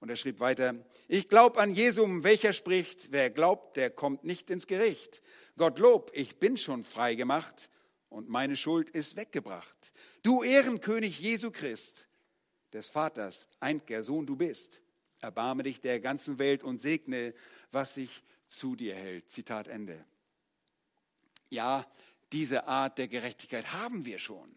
[0.00, 0.76] Und er schrieb weiter,
[1.08, 5.22] ich glaub an Jesum, welcher spricht, wer glaubt, der kommt nicht ins Gericht.
[5.56, 7.68] Gottlob, ich bin schon frei gemacht
[8.08, 9.92] und meine Schuld ist weggebracht.
[10.22, 12.06] Du Ehrenkönig Jesu Christ,
[12.72, 14.80] des Vaters, einziger Sohn du bist.
[15.20, 17.34] Erbarme dich der ganzen Welt und segne,
[17.72, 19.30] was sich zu dir hält.
[19.30, 20.04] Zitat Ende.
[21.50, 21.86] Ja,
[22.32, 24.54] diese Art der Gerechtigkeit haben wir schon.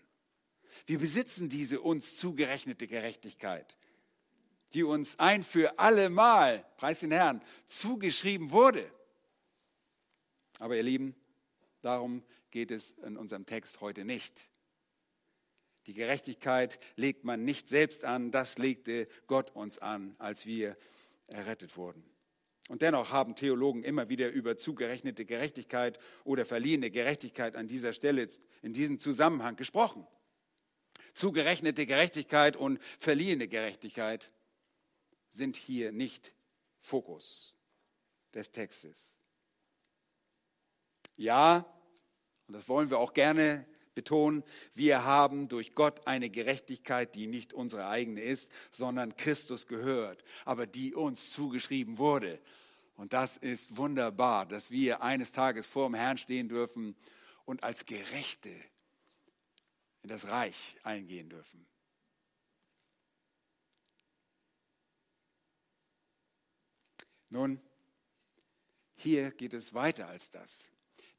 [0.85, 3.77] Wir besitzen diese uns zugerechnete Gerechtigkeit,
[4.73, 8.91] die uns ein für alle Mal, preis den Herrn, zugeschrieben wurde.
[10.59, 11.15] Aber ihr Lieben,
[11.81, 14.50] darum geht es in unserem Text heute nicht.
[15.87, 20.77] Die Gerechtigkeit legt man nicht selbst an, das legte Gott uns an, als wir
[21.27, 22.03] errettet wurden.
[22.69, 28.29] Und dennoch haben Theologen immer wieder über zugerechnete Gerechtigkeit oder verliehene Gerechtigkeit an dieser Stelle
[28.61, 30.07] in diesem Zusammenhang gesprochen.
[31.13, 34.31] Zugerechnete Gerechtigkeit und verliehene Gerechtigkeit
[35.29, 36.33] sind hier nicht
[36.79, 37.55] Fokus
[38.33, 39.11] des Textes.
[41.17, 41.65] Ja,
[42.47, 47.53] und das wollen wir auch gerne betonen, wir haben durch Gott eine Gerechtigkeit, die nicht
[47.53, 52.39] unsere eigene ist, sondern Christus gehört, aber die uns zugeschrieben wurde.
[52.95, 56.95] Und das ist wunderbar, dass wir eines Tages vor dem Herrn stehen dürfen
[57.45, 58.51] und als Gerechte
[60.03, 61.65] in das Reich eingehen dürfen.
[67.29, 67.61] Nun,
[68.95, 70.69] hier geht es weiter als das.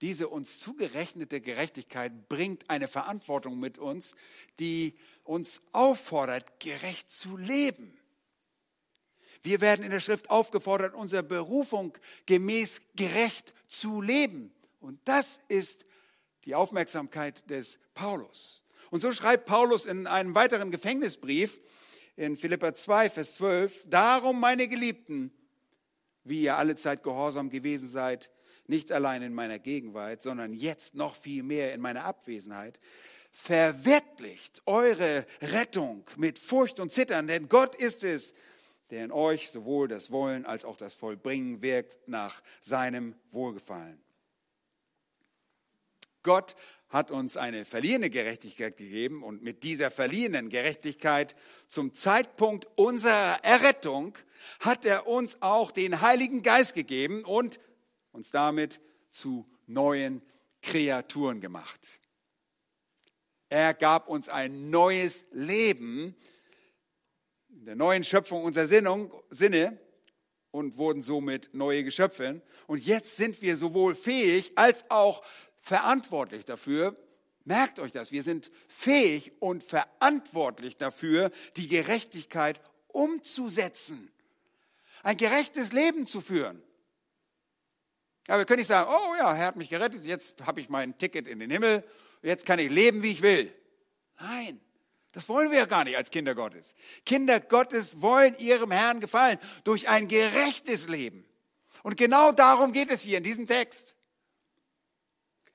[0.02, 4.16] Diese uns zugerechnete Gerechtigkeit bringt eine Verantwortung mit uns,
[4.58, 7.96] die uns auffordert, gerecht zu leben.
[9.42, 14.52] Wir werden in der Schrift aufgefordert, unsere Berufung gemäß gerecht zu leben.
[14.80, 15.86] Und das ist
[16.44, 18.64] die Aufmerksamkeit des Paulus.
[18.90, 21.60] Und so schreibt Paulus in einem weiteren Gefängnisbrief
[22.16, 25.32] in Philippa 2, Vers 12, Darum, meine Geliebten,
[26.24, 28.30] wie ihr alle Zeit gehorsam gewesen seid,
[28.72, 32.80] nicht allein in meiner Gegenwart, sondern jetzt noch viel mehr in meiner Abwesenheit,
[33.30, 38.32] verwirklicht eure Rettung mit Furcht und Zittern, denn Gott ist es,
[38.90, 44.00] der in euch sowohl das Wollen als auch das Vollbringen wirkt nach seinem Wohlgefallen.
[46.22, 46.56] Gott
[46.88, 51.36] hat uns eine verliehene Gerechtigkeit gegeben und mit dieser verliehenen Gerechtigkeit
[51.68, 54.16] zum Zeitpunkt unserer Errettung
[54.60, 57.60] hat er uns auch den Heiligen Geist gegeben und
[58.12, 60.22] uns damit zu neuen
[60.62, 61.80] Kreaturen gemacht.
[63.48, 66.16] Er gab uns ein neues Leben
[67.50, 69.78] in der neuen Schöpfung unserer Sinnung, Sinne
[70.50, 72.42] und wurden somit neue Geschöpfe.
[72.66, 75.22] Und jetzt sind wir sowohl fähig als auch
[75.60, 76.96] verantwortlich dafür.
[77.44, 84.10] Merkt euch das, wir sind fähig und verantwortlich dafür, die Gerechtigkeit umzusetzen,
[85.02, 86.62] ein gerechtes Leben zu führen.
[88.28, 90.96] Aber wir können nicht sagen, oh ja, er hat mich gerettet, jetzt habe ich mein
[90.96, 91.84] Ticket in den Himmel,
[92.22, 93.52] jetzt kann ich leben, wie ich will.
[94.20, 94.60] Nein,
[95.10, 96.74] das wollen wir ja gar nicht als Kinder Gottes.
[97.04, 101.24] Kinder Gottes wollen ihrem Herrn gefallen durch ein gerechtes Leben.
[101.82, 103.96] Und genau darum geht es hier in diesem Text.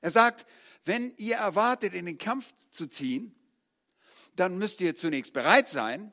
[0.01, 0.45] Er sagt,
[0.84, 3.34] wenn ihr erwartet, in den Kampf zu ziehen,
[4.36, 6.12] dann müsst ihr zunächst bereit sein,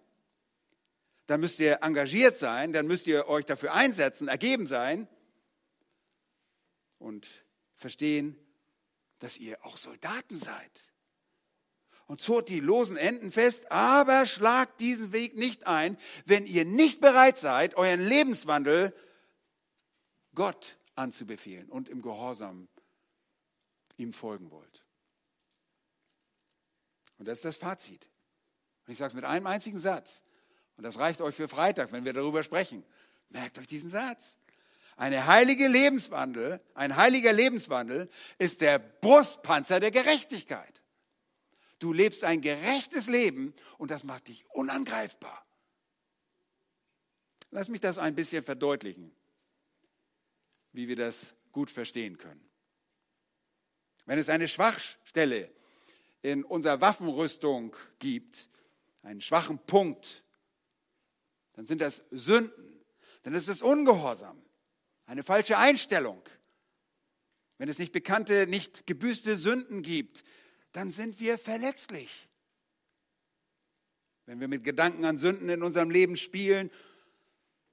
[1.27, 5.09] dann müsst ihr engagiert sein, dann müsst ihr euch dafür einsetzen, ergeben sein
[7.05, 7.29] und
[7.75, 8.37] verstehen,
[9.19, 10.91] dass ihr auch Soldaten seid.
[12.07, 17.01] Und zurt die losen Enden fest, aber schlagt diesen Weg nicht ein, wenn ihr nicht
[17.01, 18.95] bereit seid, euren Lebenswandel
[20.35, 22.69] Gott anzubefehlen und im Gehorsam
[23.97, 24.85] ihm folgen wollt.
[27.19, 28.09] Und das ist das Fazit.
[28.87, 30.23] Und ich sage es mit einem einzigen Satz.
[30.77, 32.85] Und das reicht euch für Freitag, wenn wir darüber sprechen.
[33.31, 34.37] Merkt euch diesen Satz.
[34.97, 40.83] Eine heilige Lebenswandel, ein heiliger Lebenswandel ist der Brustpanzer der Gerechtigkeit.
[41.79, 45.45] Du lebst ein gerechtes Leben und das macht dich unangreifbar.
[47.51, 49.15] Lass mich das ein bisschen verdeutlichen.
[50.75, 52.45] wie wir das gut verstehen können.
[54.07, 55.51] Wenn es eine Schwachstelle
[56.21, 58.49] in unserer Waffenrüstung gibt,
[59.03, 60.25] einen schwachen Punkt,
[61.53, 62.85] dann sind das Sünden,
[63.23, 64.44] dann ist es Ungehorsam,
[65.07, 66.23] eine falsche Einstellung.
[67.59, 70.25] Wenn es nicht bekannte, nicht gebüßte Sünden gibt,
[70.73, 72.29] dann sind wir verletzlich.
[74.27, 76.71] Wenn wir mit Gedanken an Sünden in unserem Leben spielen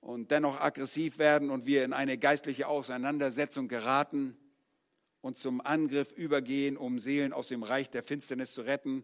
[0.02, 4.38] und dennoch aggressiv werden und wir in eine geistliche Auseinandersetzung geraten
[5.22, 9.04] und zum Angriff übergehen, um Seelen aus dem Reich der Finsternis zu retten,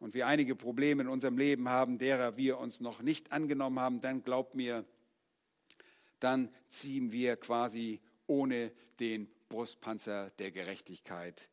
[0.00, 4.00] und wir einige Probleme in unserem Leben haben, derer wir uns noch nicht angenommen haben,
[4.00, 4.84] dann glaubt mir,
[6.20, 11.48] dann ziehen wir quasi ohne den Brustpanzer der Gerechtigkeit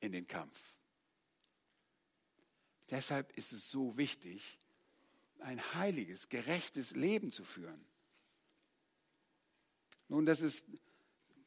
[0.00, 0.74] in den Kampf.
[2.90, 4.58] Deshalb ist es so wichtig,
[5.40, 7.84] ein heiliges, gerechtes Leben zu führen.
[10.08, 10.66] Nun, das ist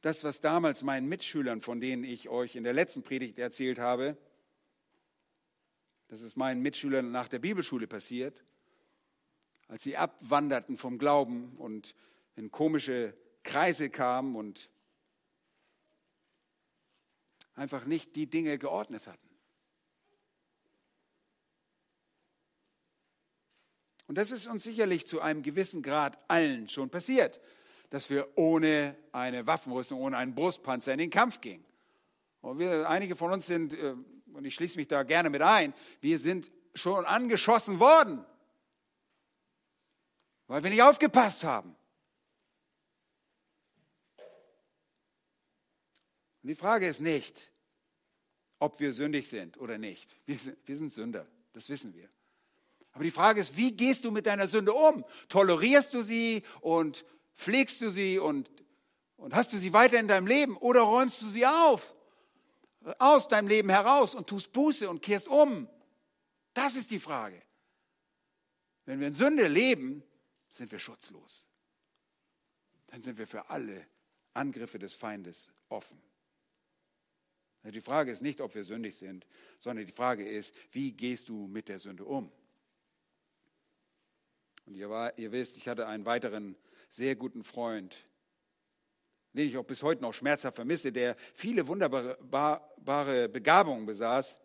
[0.02, 4.18] das, was damals meinen Mitschülern, von denen ich euch in der letzten Predigt erzählt habe,
[6.08, 8.44] das ist meinen Mitschülern nach der Bibelschule passiert,
[9.68, 11.96] als sie abwanderten vom Glauben und
[12.36, 14.70] in komische Kreise kamen und
[17.54, 19.30] einfach nicht die Dinge geordnet hatten.
[24.08, 27.42] Und das ist uns sicherlich zu einem gewissen Grad allen schon passiert,
[27.90, 31.66] dass wir ohne eine Waffenrüstung, ohne einen Brustpanzer in den Kampf gingen.
[32.42, 33.96] Und wir, einige von uns sind, äh,
[34.34, 38.24] und ich schließe mich da gerne mit ein, wir sind schon angeschossen worden,
[40.48, 41.76] weil wir nicht aufgepasst haben.
[46.46, 47.52] Und die Frage ist nicht,
[48.60, 50.16] ob wir sündig sind oder nicht.
[50.28, 52.08] Wir sind, wir sind Sünder, das wissen wir.
[52.92, 55.04] Aber die Frage ist, wie gehst du mit deiner Sünde um?
[55.28, 57.04] Tolerierst du sie und
[57.36, 58.52] pflegst du sie und,
[59.18, 61.96] und hast du sie weiter in deinem Leben oder räumst du sie auf,
[63.00, 65.68] aus deinem Leben heraus und tust Buße und kehrst um?
[66.54, 67.42] Das ist die Frage.
[68.86, 70.04] Wenn wir in Sünde leben,
[70.50, 71.48] sind wir schutzlos.
[72.86, 73.88] Dann sind wir für alle
[74.36, 76.00] Angriffe des Feindes offen.
[77.72, 79.26] Die Frage ist nicht, ob wir sündig sind,
[79.58, 82.32] sondern die Frage ist, wie gehst du mit der Sünde um?
[84.66, 86.56] Und ihr, war, ihr wisst, ich hatte einen weiteren
[86.90, 87.98] sehr guten Freund,
[89.34, 94.40] den ich auch bis heute noch schmerzhaft vermisse, der viele wunderbare Begabungen besaß,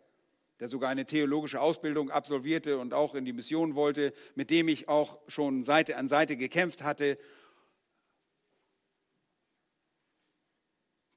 [0.59, 4.89] der sogar eine theologische Ausbildung absolvierte und auch in die Mission wollte, mit dem ich
[4.89, 7.17] auch schon Seite an Seite gekämpft hatte,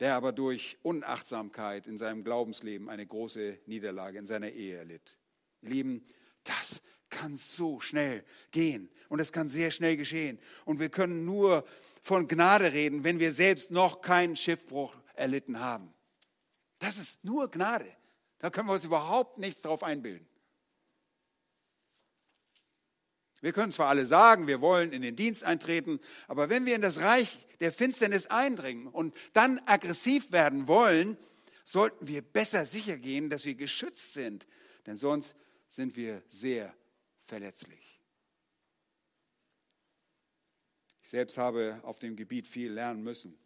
[0.01, 5.17] der aber durch Unachtsamkeit in seinem Glaubensleben eine große Niederlage in seiner Ehe erlitt.
[5.63, 6.07] Ihr Lieben,
[6.43, 10.39] das kann so schnell gehen und es kann sehr schnell geschehen.
[10.65, 11.65] Und wir können nur
[12.03, 15.95] von Gnade reden, wenn wir selbst noch keinen Schiffbruch erlitten haben.
[16.81, 17.87] Das ist nur Gnade.
[18.41, 20.27] Da können wir uns überhaupt nichts drauf einbilden.
[23.45, 26.81] Wir können zwar alle sagen, wir wollen in den Dienst eintreten, aber wenn wir in
[26.81, 31.19] das Reich der Finsternis eindringen und dann aggressiv werden wollen,
[31.67, 34.47] sollten wir besser sicher gehen, dass wir geschützt sind,
[34.87, 35.35] denn sonst
[35.69, 36.75] sind wir sehr
[37.21, 38.01] verletzlich.
[41.03, 43.39] Ich selbst habe auf dem Gebiet viel lernen müssen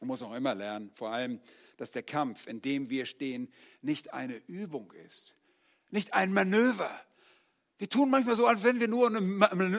[0.00, 1.40] und muss auch immer lernen, vor allem,
[1.78, 5.34] dass der Kampf, in dem wir stehen, nicht eine Übung ist,
[5.88, 7.07] nicht ein Manöver.
[7.78, 9.06] Wir tun manchmal so, als wenn wir nur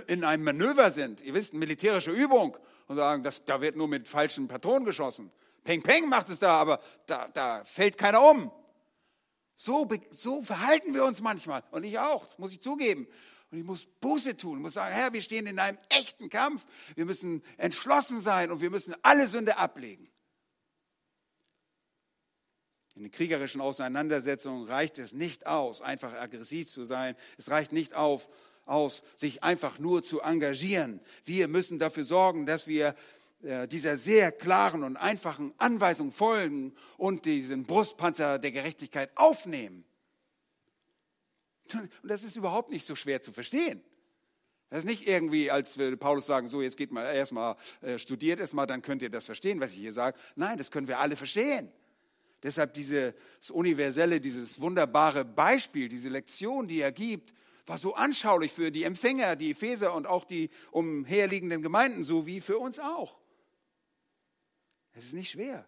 [0.08, 1.22] in einem Manöver sind.
[1.22, 2.58] Ihr wisst, eine militärische Übung
[2.88, 5.32] und sagen, das, da wird nur mit falschen Patronen geschossen.
[5.66, 8.52] Peng, peng macht es da, aber da, da fällt keiner um.
[9.56, 11.64] So, so verhalten wir uns manchmal.
[11.72, 13.06] Und ich auch, das muss ich zugeben.
[13.52, 14.60] Und ich muss Buße tun.
[14.60, 16.66] Ich muss sagen, Herr, wir stehen in einem echten Kampf.
[16.96, 20.09] Wir müssen entschlossen sein und wir müssen alle Sünde ablegen.
[23.00, 27.16] In den kriegerischen Auseinandersetzungen reicht es nicht aus, einfach aggressiv zu sein.
[27.38, 28.28] Es reicht nicht auf,
[28.66, 31.00] aus, sich einfach nur zu engagieren.
[31.24, 32.94] Wir müssen dafür sorgen, dass wir
[33.42, 39.86] äh, dieser sehr klaren und einfachen Anweisung folgen und diesen Brustpanzer der Gerechtigkeit aufnehmen.
[41.74, 43.82] Und das ist überhaupt nicht so schwer zu verstehen.
[44.70, 48.42] Das ist nicht irgendwie, als würde Paulus sagen, so jetzt geht mal erstmal, äh, studiert
[48.42, 50.20] erstmal, dann könnt ihr das verstehen, was ich hier sage.
[50.36, 51.72] Nein, das können wir alle verstehen.
[52.42, 53.14] Deshalb dieses
[53.50, 57.34] universelle, dieses wunderbare Beispiel, diese Lektion, die er gibt,
[57.66, 62.42] war so anschaulich für die Empfänger, die Epheser und auch die umherliegenden Gemeinden, so wie
[62.42, 63.20] für uns auch.
[64.94, 65.68] Es ist nicht schwer,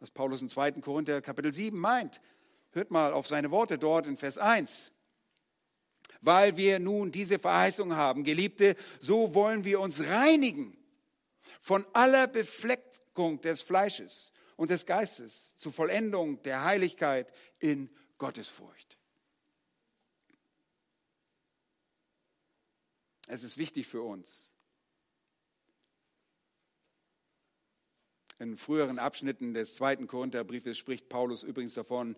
[0.00, 0.72] was Paulus im 2.
[0.80, 2.20] Korinther Kapitel 7 meint.
[2.70, 4.90] Hört mal auf seine Worte dort in Vers 1.
[6.20, 10.76] Weil wir nun diese Verheißung haben, Geliebte, so wollen wir uns reinigen
[11.60, 18.98] von aller Befleckung des Fleisches und des Geistes zur Vollendung der Heiligkeit in Gottesfurcht.
[23.26, 24.52] Es ist wichtig für uns.
[28.38, 32.16] In früheren Abschnitten des zweiten Korintherbriefes spricht Paulus übrigens davon,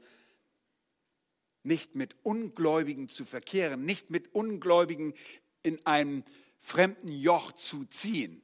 [1.62, 5.14] nicht mit Ungläubigen zu verkehren, nicht mit Ungläubigen
[5.62, 6.24] in einem
[6.59, 8.43] fremden Joch zu ziehen.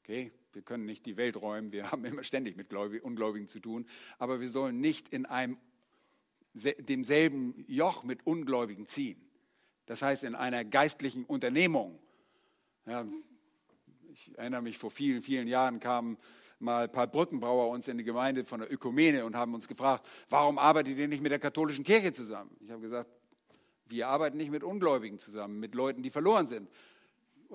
[0.00, 3.86] Okay, wir können nicht die Welt räumen, wir haben immer ständig mit Ungläubigen zu tun,
[4.18, 5.56] aber wir sollen nicht in einem
[6.52, 9.24] demselben Joch mit Ungläubigen ziehen.
[9.86, 12.00] Das heißt, in einer geistlichen Unternehmung.
[12.86, 13.06] Ja,
[14.12, 16.18] ich erinnere mich, vor vielen, vielen Jahren kamen
[16.58, 20.08] mal ein paar Brückenbauer uns in die Gemeinde von der Ökumene und haben uns gefragt,
[20.28, 22.50] warum arbeitet ihr nicht mit der katholischen Kirche zusammen?
[22.58, 23.08] Ich habe gesagt,
[23.86, 26.68] wir arbeiten nicht mit Ungläubigen zusammen, mit Leuten, die verloren sind.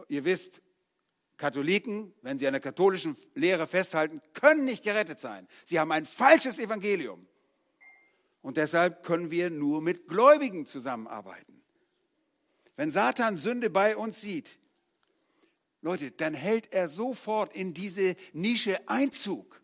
[0.08, 0.62] Ihr wisst,
[1.38, 5.48] Katholiken, wenn sie an der katholischen Lehre festhalten, können nicht gerettet sein.
[5.66, 7.28] Sie haben ein falsches Evangelium.
[8.42, 11.62] Und deshalb können wir nur mit Gläubigen zusammenarbeiten.
[12.76, 14.60] Wenn Satan Sünde bei uns sieht,
[15.82, 19.62] Leute, dann hält er sofort in diese Nische Einzug.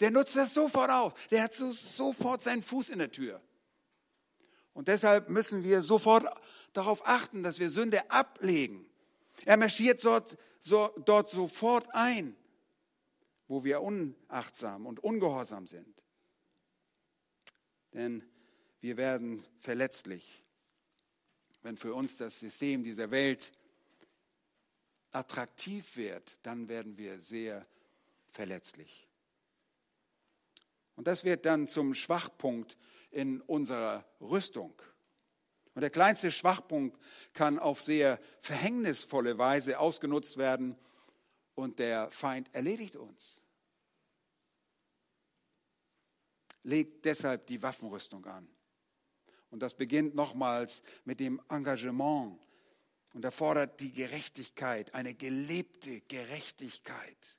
[0.00, 1.12] Der nutzt das sofort aus.
[1.30, 3.40] Der hat so, sofort seinen Fuß in der Tür.
[4.72, 6.24] Und deshalb müssen wir sofort
[6.72, 8.89] darauf achten, dass wir Sünde ablegen.
[9.44, 12.36] Er marschiert dort, so, dort sofort ein,
[13.48, 16.02] wo wir unachtsam und ungehorsam sind.
[17.92, 18.22] Denn
[18.80, 20.40] wir werden verletzlich
[21.62, 23.52] wenn für uns das System dieser Welt
[25.12, 27.66] attraktiv wird, dann werden wir sehr
[28.30, 29.08] verletzlich.
[30.96, 32.76] Und das wird dann zum Schwachpunkt
[33.10, 34.74] in unserer Rüstung.
[35.74, 36.98] Und der kleinste Schwachpunkt
[37.32, 40.76] kann auf sehr verhängnisvolle Weise ausgenutzt werden
[41.54, 43.40] und der Feind erledigt uns.
[46.62, 48.48] Legt deshalb die Waffenrüstung an.
[49.50, 52.38] Und das beginnt nochmals mit dem Engagement.
[53.12, 57.38] Und er fordert die Gerechtigkeit, eine gelebte Gerechtigkeit.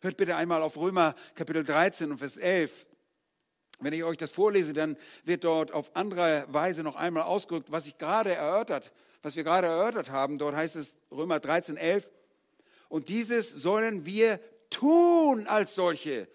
[0.00, 2.87] Hört bitte einmal auf Römer Kapitel 13 und Vers 11.
[3.80, 7.86] Wenn ich euch das vorlese, dann wird dort auf andere Weise noch einmal ausgedrückt, was
[7.86, 10.38] ich gerade erörtert, was wir gerade erörtert haben.
[10.38, 12.10] Dort heißt es Römer 13, 11.
[12.88, 16.28] Und dieses sollen wir tun als solche,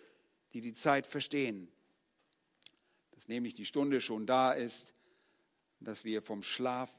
[0.54, 1.70] die die Zeit verstehen.
[3.12, 4.94] Dass nämlich die Stunde schon da ist,
[5.82, 6.89] dass wir vom Schlaf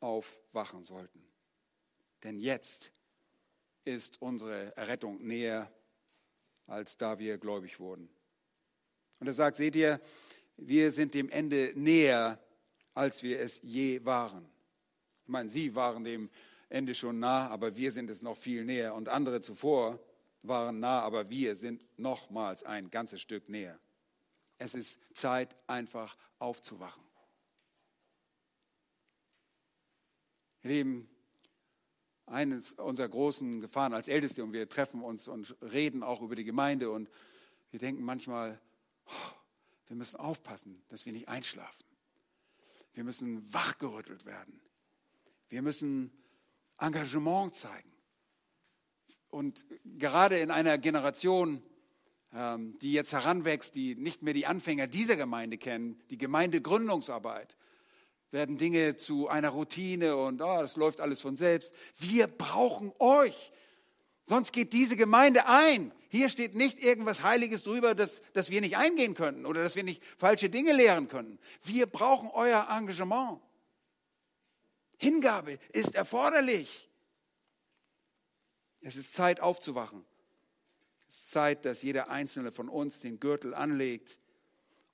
[0.00, 1.22] aufwachen sollten.
[2.22, 2.92] Denn jetzt
[3.84, 5.70] ist unsere Errettung näher,
[6.66, 8.08] als da wir gläubig wurden.
[9.22, 10.00] Und er sagt, seht ihr,
[10.56, 12.40] wir sind dem Ende näher,
[12.92, 14.44] als wir es je waren.
[15.22, 16.28] Ich meine, sie waren dem
[16.68, 18.96] Ende schon nah, aber wir sind es noch viel näher.
[18.96, 20.00] Und andere zuvor
[20.42, 23.78] waren nah, aber wir sind nochmals ein ganzes Stück näher.
[24.58, 27.04] Es ist Zeit, einfach aufzuwachen.
[30.64, 31.08] Ihr Lieben,
[32.26, 36.42] eines unserer großen Gefahren als Älteste und wir treffen uns und reden auch über die
[36.42, 37.08] Gemeinde und
[37.70, 38.60] wir denken manchmal,
[39.86, 41.84] wir müssen aufpassen, dass wir nicht einschlafen.
[42.94, 44.60] Wir müssen wachgerüttelt werden.
[45.48, 46.12] Wir müssen
[46.78, 47.92] Engagement zeigen.
[49.28, 51.62] Und gerade in einer Generation,
[52.32, 57.56] ähm, die jetzt heranwächst, die nicht mehr die Anfänger dieser Gemeinde kennen, die Gemeindegründungsarbeit,
[58.30, 61.74] werden Dinge zu einer Routine und oh, das läuft alles von selbst.
[61.98, 63.52] Wir brauchen euch.
[64.32, 65.92] Sonst geht diese Gemeinde ein.
[66.08, 69.84] Hier steht nicht irgendwas Heiliges drüber, dass, dass wir nicht eingehen können oder dass wir
[69.84, 71.38] nicht falsche Dinge lehren können.
[71.62, 73.42] Wir brauchen euer Engagement.
[74.96, 76.88] Hingabe ist erforderlich.
[78.80, 80.02] Es ist Zeit aufzuwachen.
[80.96, 84.18] Es ist Zeit, dass jeder einzelne von uns den Gürtel anlegt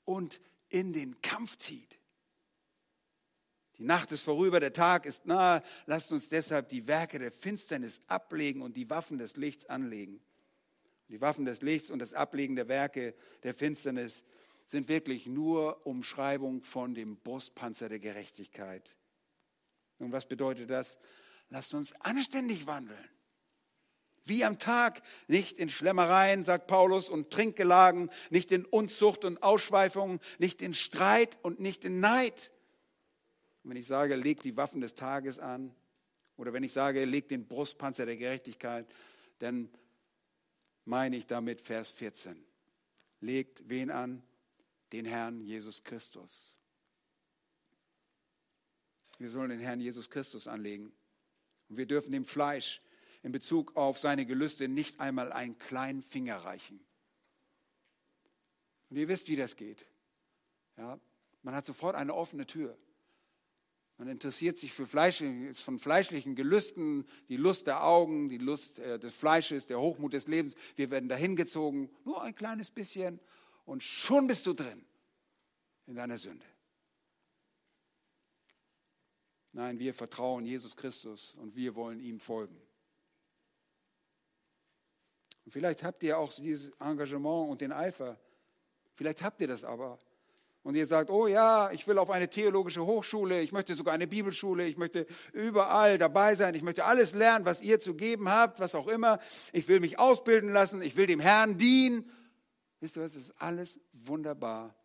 [0.04, 1.97] und in den Kampf zieht.
[3.78, 5.62] Die Nacht ist vorüber, der Tag ist nahe.
[5.86, 10.20] Lasst uns deshalb die Werke der Finsternis ablegen und die Waffen des Lichts anlegen.
[11.08, 13.14] Die Waffen des Lichts und das Ablegen der Werke
[13.44, 14.24] der Finsternis
[14.64, 18.96] sind wirklich nur Umschreibung von dem Brustpanzer der Gerechtigkeit.
[19.98, 20.98] Und was bedeutet das?
[21.48, 23.08] Lasst uns anständig wandeln.
[24.24, 30.20] Wie am Tag, nicht in Schlemmereien, sagt Paulus, und Trinkgelagen, nicht in Unzucht und Ausschweifungen,
[30.38, 32.50] nicht in Streit und nicht in Neid
[33.68, 35.74] und wenn ich sage, legt die Waffen des Tages an,
[36.38, 38.86] oder wenn ich sage, legt den Brustpanzer der Gerechtigkeit,
[39.40, 39.68] dann
[40.86, 42.42] meine ich damit Vers 14.
[43.20, 44.22] Legt wen an?
[44.90, 46.56] Den Herrn Jesus Christus.
[49.18, 50.90] Wir sollen den Herrn Jesus Christus anlegen.
[51.68, 52.80] Und wir dürfen dem Fleisch
[53.22, 56.80] in Bezug auf seine Gelüste nicht einmal einen kleinen Finger reichen.
[58.88, 59.84] Und ihr wisst, wie das geht.
[60.78, 60.98] Ja,
[61.42, 62.78] man hat sofort eine offene Tür.
[63.98, 65.22] Man interessiert sich für Fleisch,
[65.54, 70.28] von fleischlichen Gelüsten, die Lust der Augen, die Lust äh, des Fleisches, der Hochmut des
[70.28, 70.54] Lebens.
[70.76, 73.18] Wir werden dahin gezogen, nur ein kleines bisschen,
[73.64, 74.86] und schon bist du drin
[75.86, 76.46] in deiner Sünde.
[79.52, 82.56] Nein, wir vertrauen Jesus Christus und wir wollen ihm folgen.
[85.44, 88.20] Und vielleicht habt ihr auch dieses Engagement und den Eifer.
[88.94, 89.98] Vielleicht habt ihr das aber
[90.68, 94.06] und ihr sagt, oh ja, ich will auf eine theologische Hochschule, ich möchte sogar eine
[94.06, 98.60] Bibelschule, ich möchte überall dabei sein, ich möchte alles lernen, was ihr zu geben habt,
[98.60, 99.18] was auch immer.
[99.54, 102.12] Ich will mich ausbilden lassen, ich will dem Herrn dienen.
[102.80, 104.76] Wisst ihr was, das ist alles wunderbar.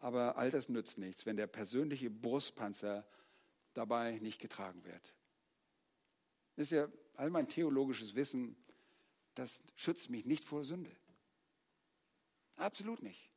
[0.00, 3.06] Aber all das nützt nichts, wenn der persönliche Brustpanzer
[3.72, 5.14] dabei nicht getragen wird.
[6.56, 8.56] Wisst ihr, all mein theologisches Wissen,
[9.34, 10.90] das schützt mich nicht vor Sünde.
[12.56, 13.27] Absolut nicht.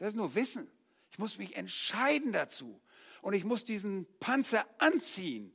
[0.00, 0.66] Das ist nur Wissen.
[1.12, 2.80] Ich muss mich entscheiden dazu.
[3.20, 5.52] Und ich muss diesen Panzer anziehen.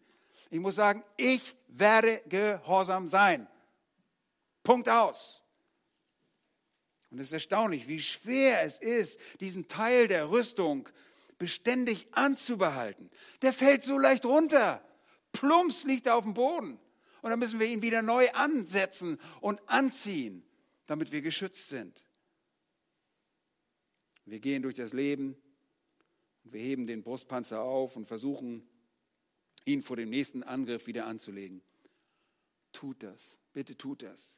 [0.51, 3.47] Ich muss sagen, ich werde gehorsam sein.
[4.63, 5.43] Punkt aus.
[7.09, 10.87] Und es ist erstaunlich, wie schwer es ist, diesen Teil der Rüstung
[11.39, 13.09] beständig anzubehalten.
[13.41, 14.85] Der fällt so leicht runter.
[15.31, 16.79] Plumps liegt er auf dem Boden.
[17.23, 20.45] Und dann müssen wir ihn wieder neu ansetzen und anziehen,
[20.85, 22.04] damit wir geschützt sind.
[24.25, 25.35] Wir gehen durch das Leben
[26.43, 28.67] und wir heben den Brustpanzer auf und versuchen,
[29.65, 31.61] ihn vor dem nächsten Angriff wieder anzulegen.
[32.71, 34.37] Tut das, bitte tut das.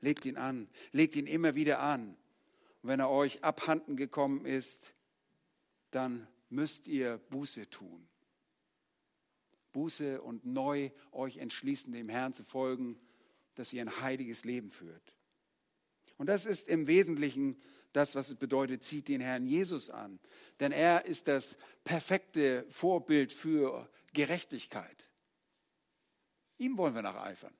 [0.00, 2.16] Legt ihn an, legt ihn immer wieder an.
[2.82, 4.94] Und wenn er euch abhanden gekommen ist,
[5.90, 8.06] dann müsst ihr Buße tun.
[9.72, 12.98] Buße und neu euch entschließen, dem Herrn zu folgen,
[13.54, 15.14] dass ihr ein heiliges Leben führt.
[16.16, 17.60] Und das ist im Wesentlichen
[17.92, 20.20] das, was es bedeutet, zieht den Herrn Jesus an.
[20.60, 25.10] Denn er ist das perfekte Vorbild für Gerechtigkeit.
[26.58, 27.54] Ihm wollen wir nacheifern.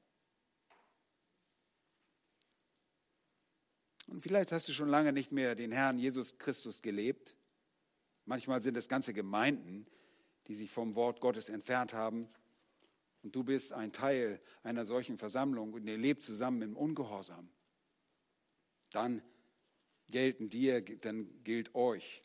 [4.06, 7.36] Und vielleicht hast du schon lange nicht mehr den Herrn Jesus Christus gelebt.
[8.24, 9.86] Manchmal sind es ganze Gemeinden,
[10.48, 12.28] die sich vom Wort Gottes entfernt haben.
[13.22, 17.48] Und du bist ein Teil einer solchen Versammlung und ihr lebt zusammen im Ungehorsam.
[18.90, 19.22] Dann
[20.10, 22.22] gelten dir, dann gilt euch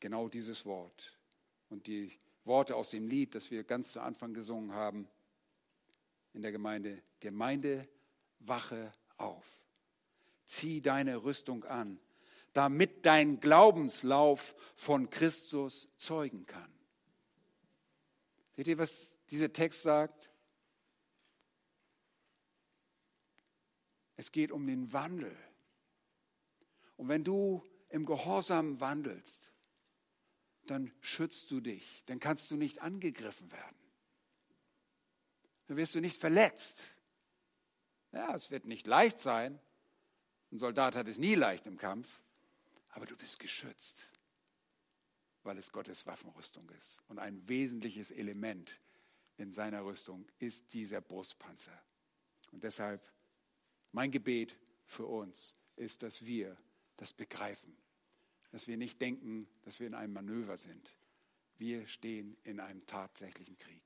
[0.00, 1.16] genau dieses Wort.
[1.70, 2.12] Und die
[2.44, 5.08] Worte aus dem Lied, das wir ganz zu Anfang gesungen haben
[6.32, 7.88] in der Gemeinde, Gemeinde,
[8.40, 9.46] wache auf.
[10.44, 11.98] Zieh deine Rüstung an,
[12.52, 16.70] damit dein Glaubenslauf von Christus zeugen kann.
[18.56, 20.30] Seht ihr, was dieser Text sagt?
[24.16, 25.36] Es geht um den Wandel.
[26.96, 29.52] Und wenn du im Gehorsam wandelst,
[30.66, 33.76] dann schützt du dich, dann kannst du nicht angegriffen werden.
[35.66, 36.94] Dann wirst du nicht verletzt.
[38.12, 39.58] Ja, es wird nicht leicht sein.
[40.52, 42.20] Ein Soldat hat es nie leicht im Kampf,
[42.90, 44.06] aber du bist geschützt,
[45.42, 47.02] weil es Gottes Waffenrüstung ist.
[47.08, 48.80] Und ein wesentliches Element
[49.36, 51.82] in seiner Rüstung ist dieser Brustpanzer.
[52.52, 53.02] Und deshalb
[53.90, 56.56] mein Gebet für uns ist, dass wir
[56.96, 57.76] das begreifen.
[58.50, 60.96] Dass wir nicht denken, dass wir in einem Manöver sind.
[61.58, 63.82] Wir stehen in einem tatsächlichen Krieg.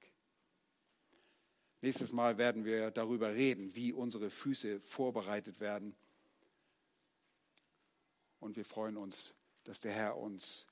[1.80, 5.94] Nächstes Mal werden wir darüber reden, wie unsere Füße vorbereitet werden.
[8.40, 9.34] Und wir freuen uns,
[9.64, 10.66] dass der Herr uns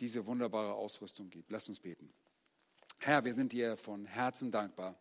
[0.00, 1.50] diese wunderbare Ausrüstung gibt.
[1.50, 2.12] Lasst uns beten.
[2.98, 4.96] Herr, wir sind dir von Herzen dankbar,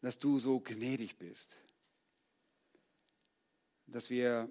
[0.00, 1.56] dass du so gnädig bist,
[3.86, 4.50] dass wir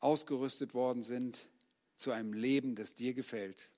[0.00, 1.48] ausgerüstet worden sind
[1.96, 3.70] zu einem Leben, das dir gefällt.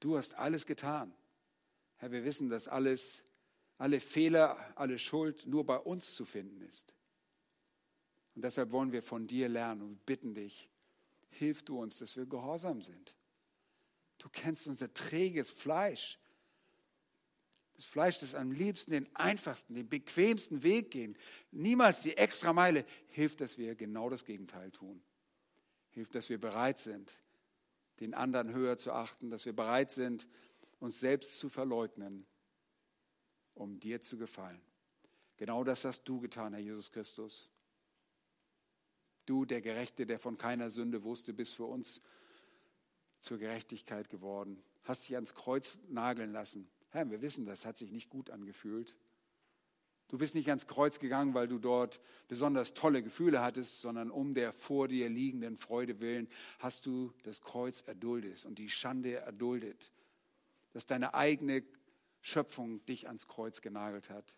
[0.00, 1.14] Du hast alles getan.
[1.96, 3.22] Herr, wir wissen, dass alles,
[3.78, 6.94] alle Fehler, alle Schuld nur bei uns zu finden ist.
[8.34, 10.68] Und deshalb wollen wir von dir lernen und bitten dich,
[11.30, 13.16] hilf du uns, dass wir gehorsam sind.
[14.18, 16.18] Du kennst unser träges Fleisch.
[17.76, 21.16] Das Fleisch, das am liebsten den einfachsten, den bequemsten Weg gehen,
[21.50, 25.02] niemals die extra Meile, hilft, dass wir genau das Gegenteil tun.
[25.90, 27.18] Hilft, dass wir bereit sind,
[28.00, 30.26] den anderen höher zu achten, dass wir bereit sind,
[30.80, 32.26] uns selbst zu verleugnen,
[33.54, 34.60] um dir zu gefallen.
[35.36, 37.50] Genau das hast du getan, Herr Jesus Christus.
[39.26, 42.00] Du, der Gerechte, der von keiner Sünde wusste, bist für uns
[43.20, 46.68] zur Gerechtigkeit geworden hast dich ans Kreuz nageln lassen.
[46.96, 48.96] Herr, wir wissen, das hat sich nicht gut angefühlt.
[50.08, 54.32] Du bist nicht ans Kreuz gegangen, weil du dort besonders tolle Gefühle hattest, sondern um
[54.32, 56.26] der vor dir liegenden Freude willen
[56.58, 59.92] hast du das Kreuz erduldet und die Schande erduldet,
[60.72, 61.64] dass deine eigene
[62.22, 64.34] Schöpfung dich ans Kreuz genagelt hat.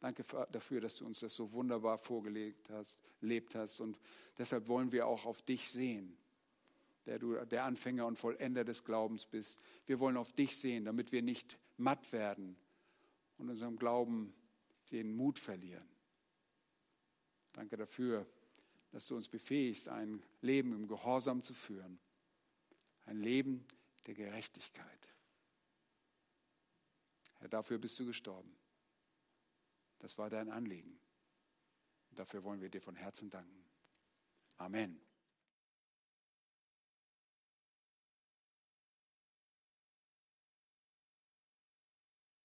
[0.00, 3.80] Danke dafür, dass du uns das so wunderbar vorgelegt hast, lebt hast.
[3.80, 4.00] Und
[4.36, 6.18] deshalb wollen wir auch auf dich sehen,
[7.06, 9.58] der du der Anfänger und Vollender des Glaubens bist.
[9.86, 12.56] Wir wollen auf dich sehen, damit wir nicht matt werden
[13.38, 14.34] und unserem Glauben
[14.90, 15.88] den Mut verlieren.
[17.52, 18.26] Danke dafür,
[18.90, 21.98] dass du uns befähigst, ein Leben im Gehorsam zu führen.
[23.04, 23.66] Ein Leben
[24.06, 25.14] der Gerechtigkeit.
[27.38, 28.56] Herr, dafür bist du gestorben.
[29.98, 30.98] Das war dein Anliegen.
[32.10, 33.64] Dafür wollen wir dir von Herzen danken.
[34.56, 35.05] Amen.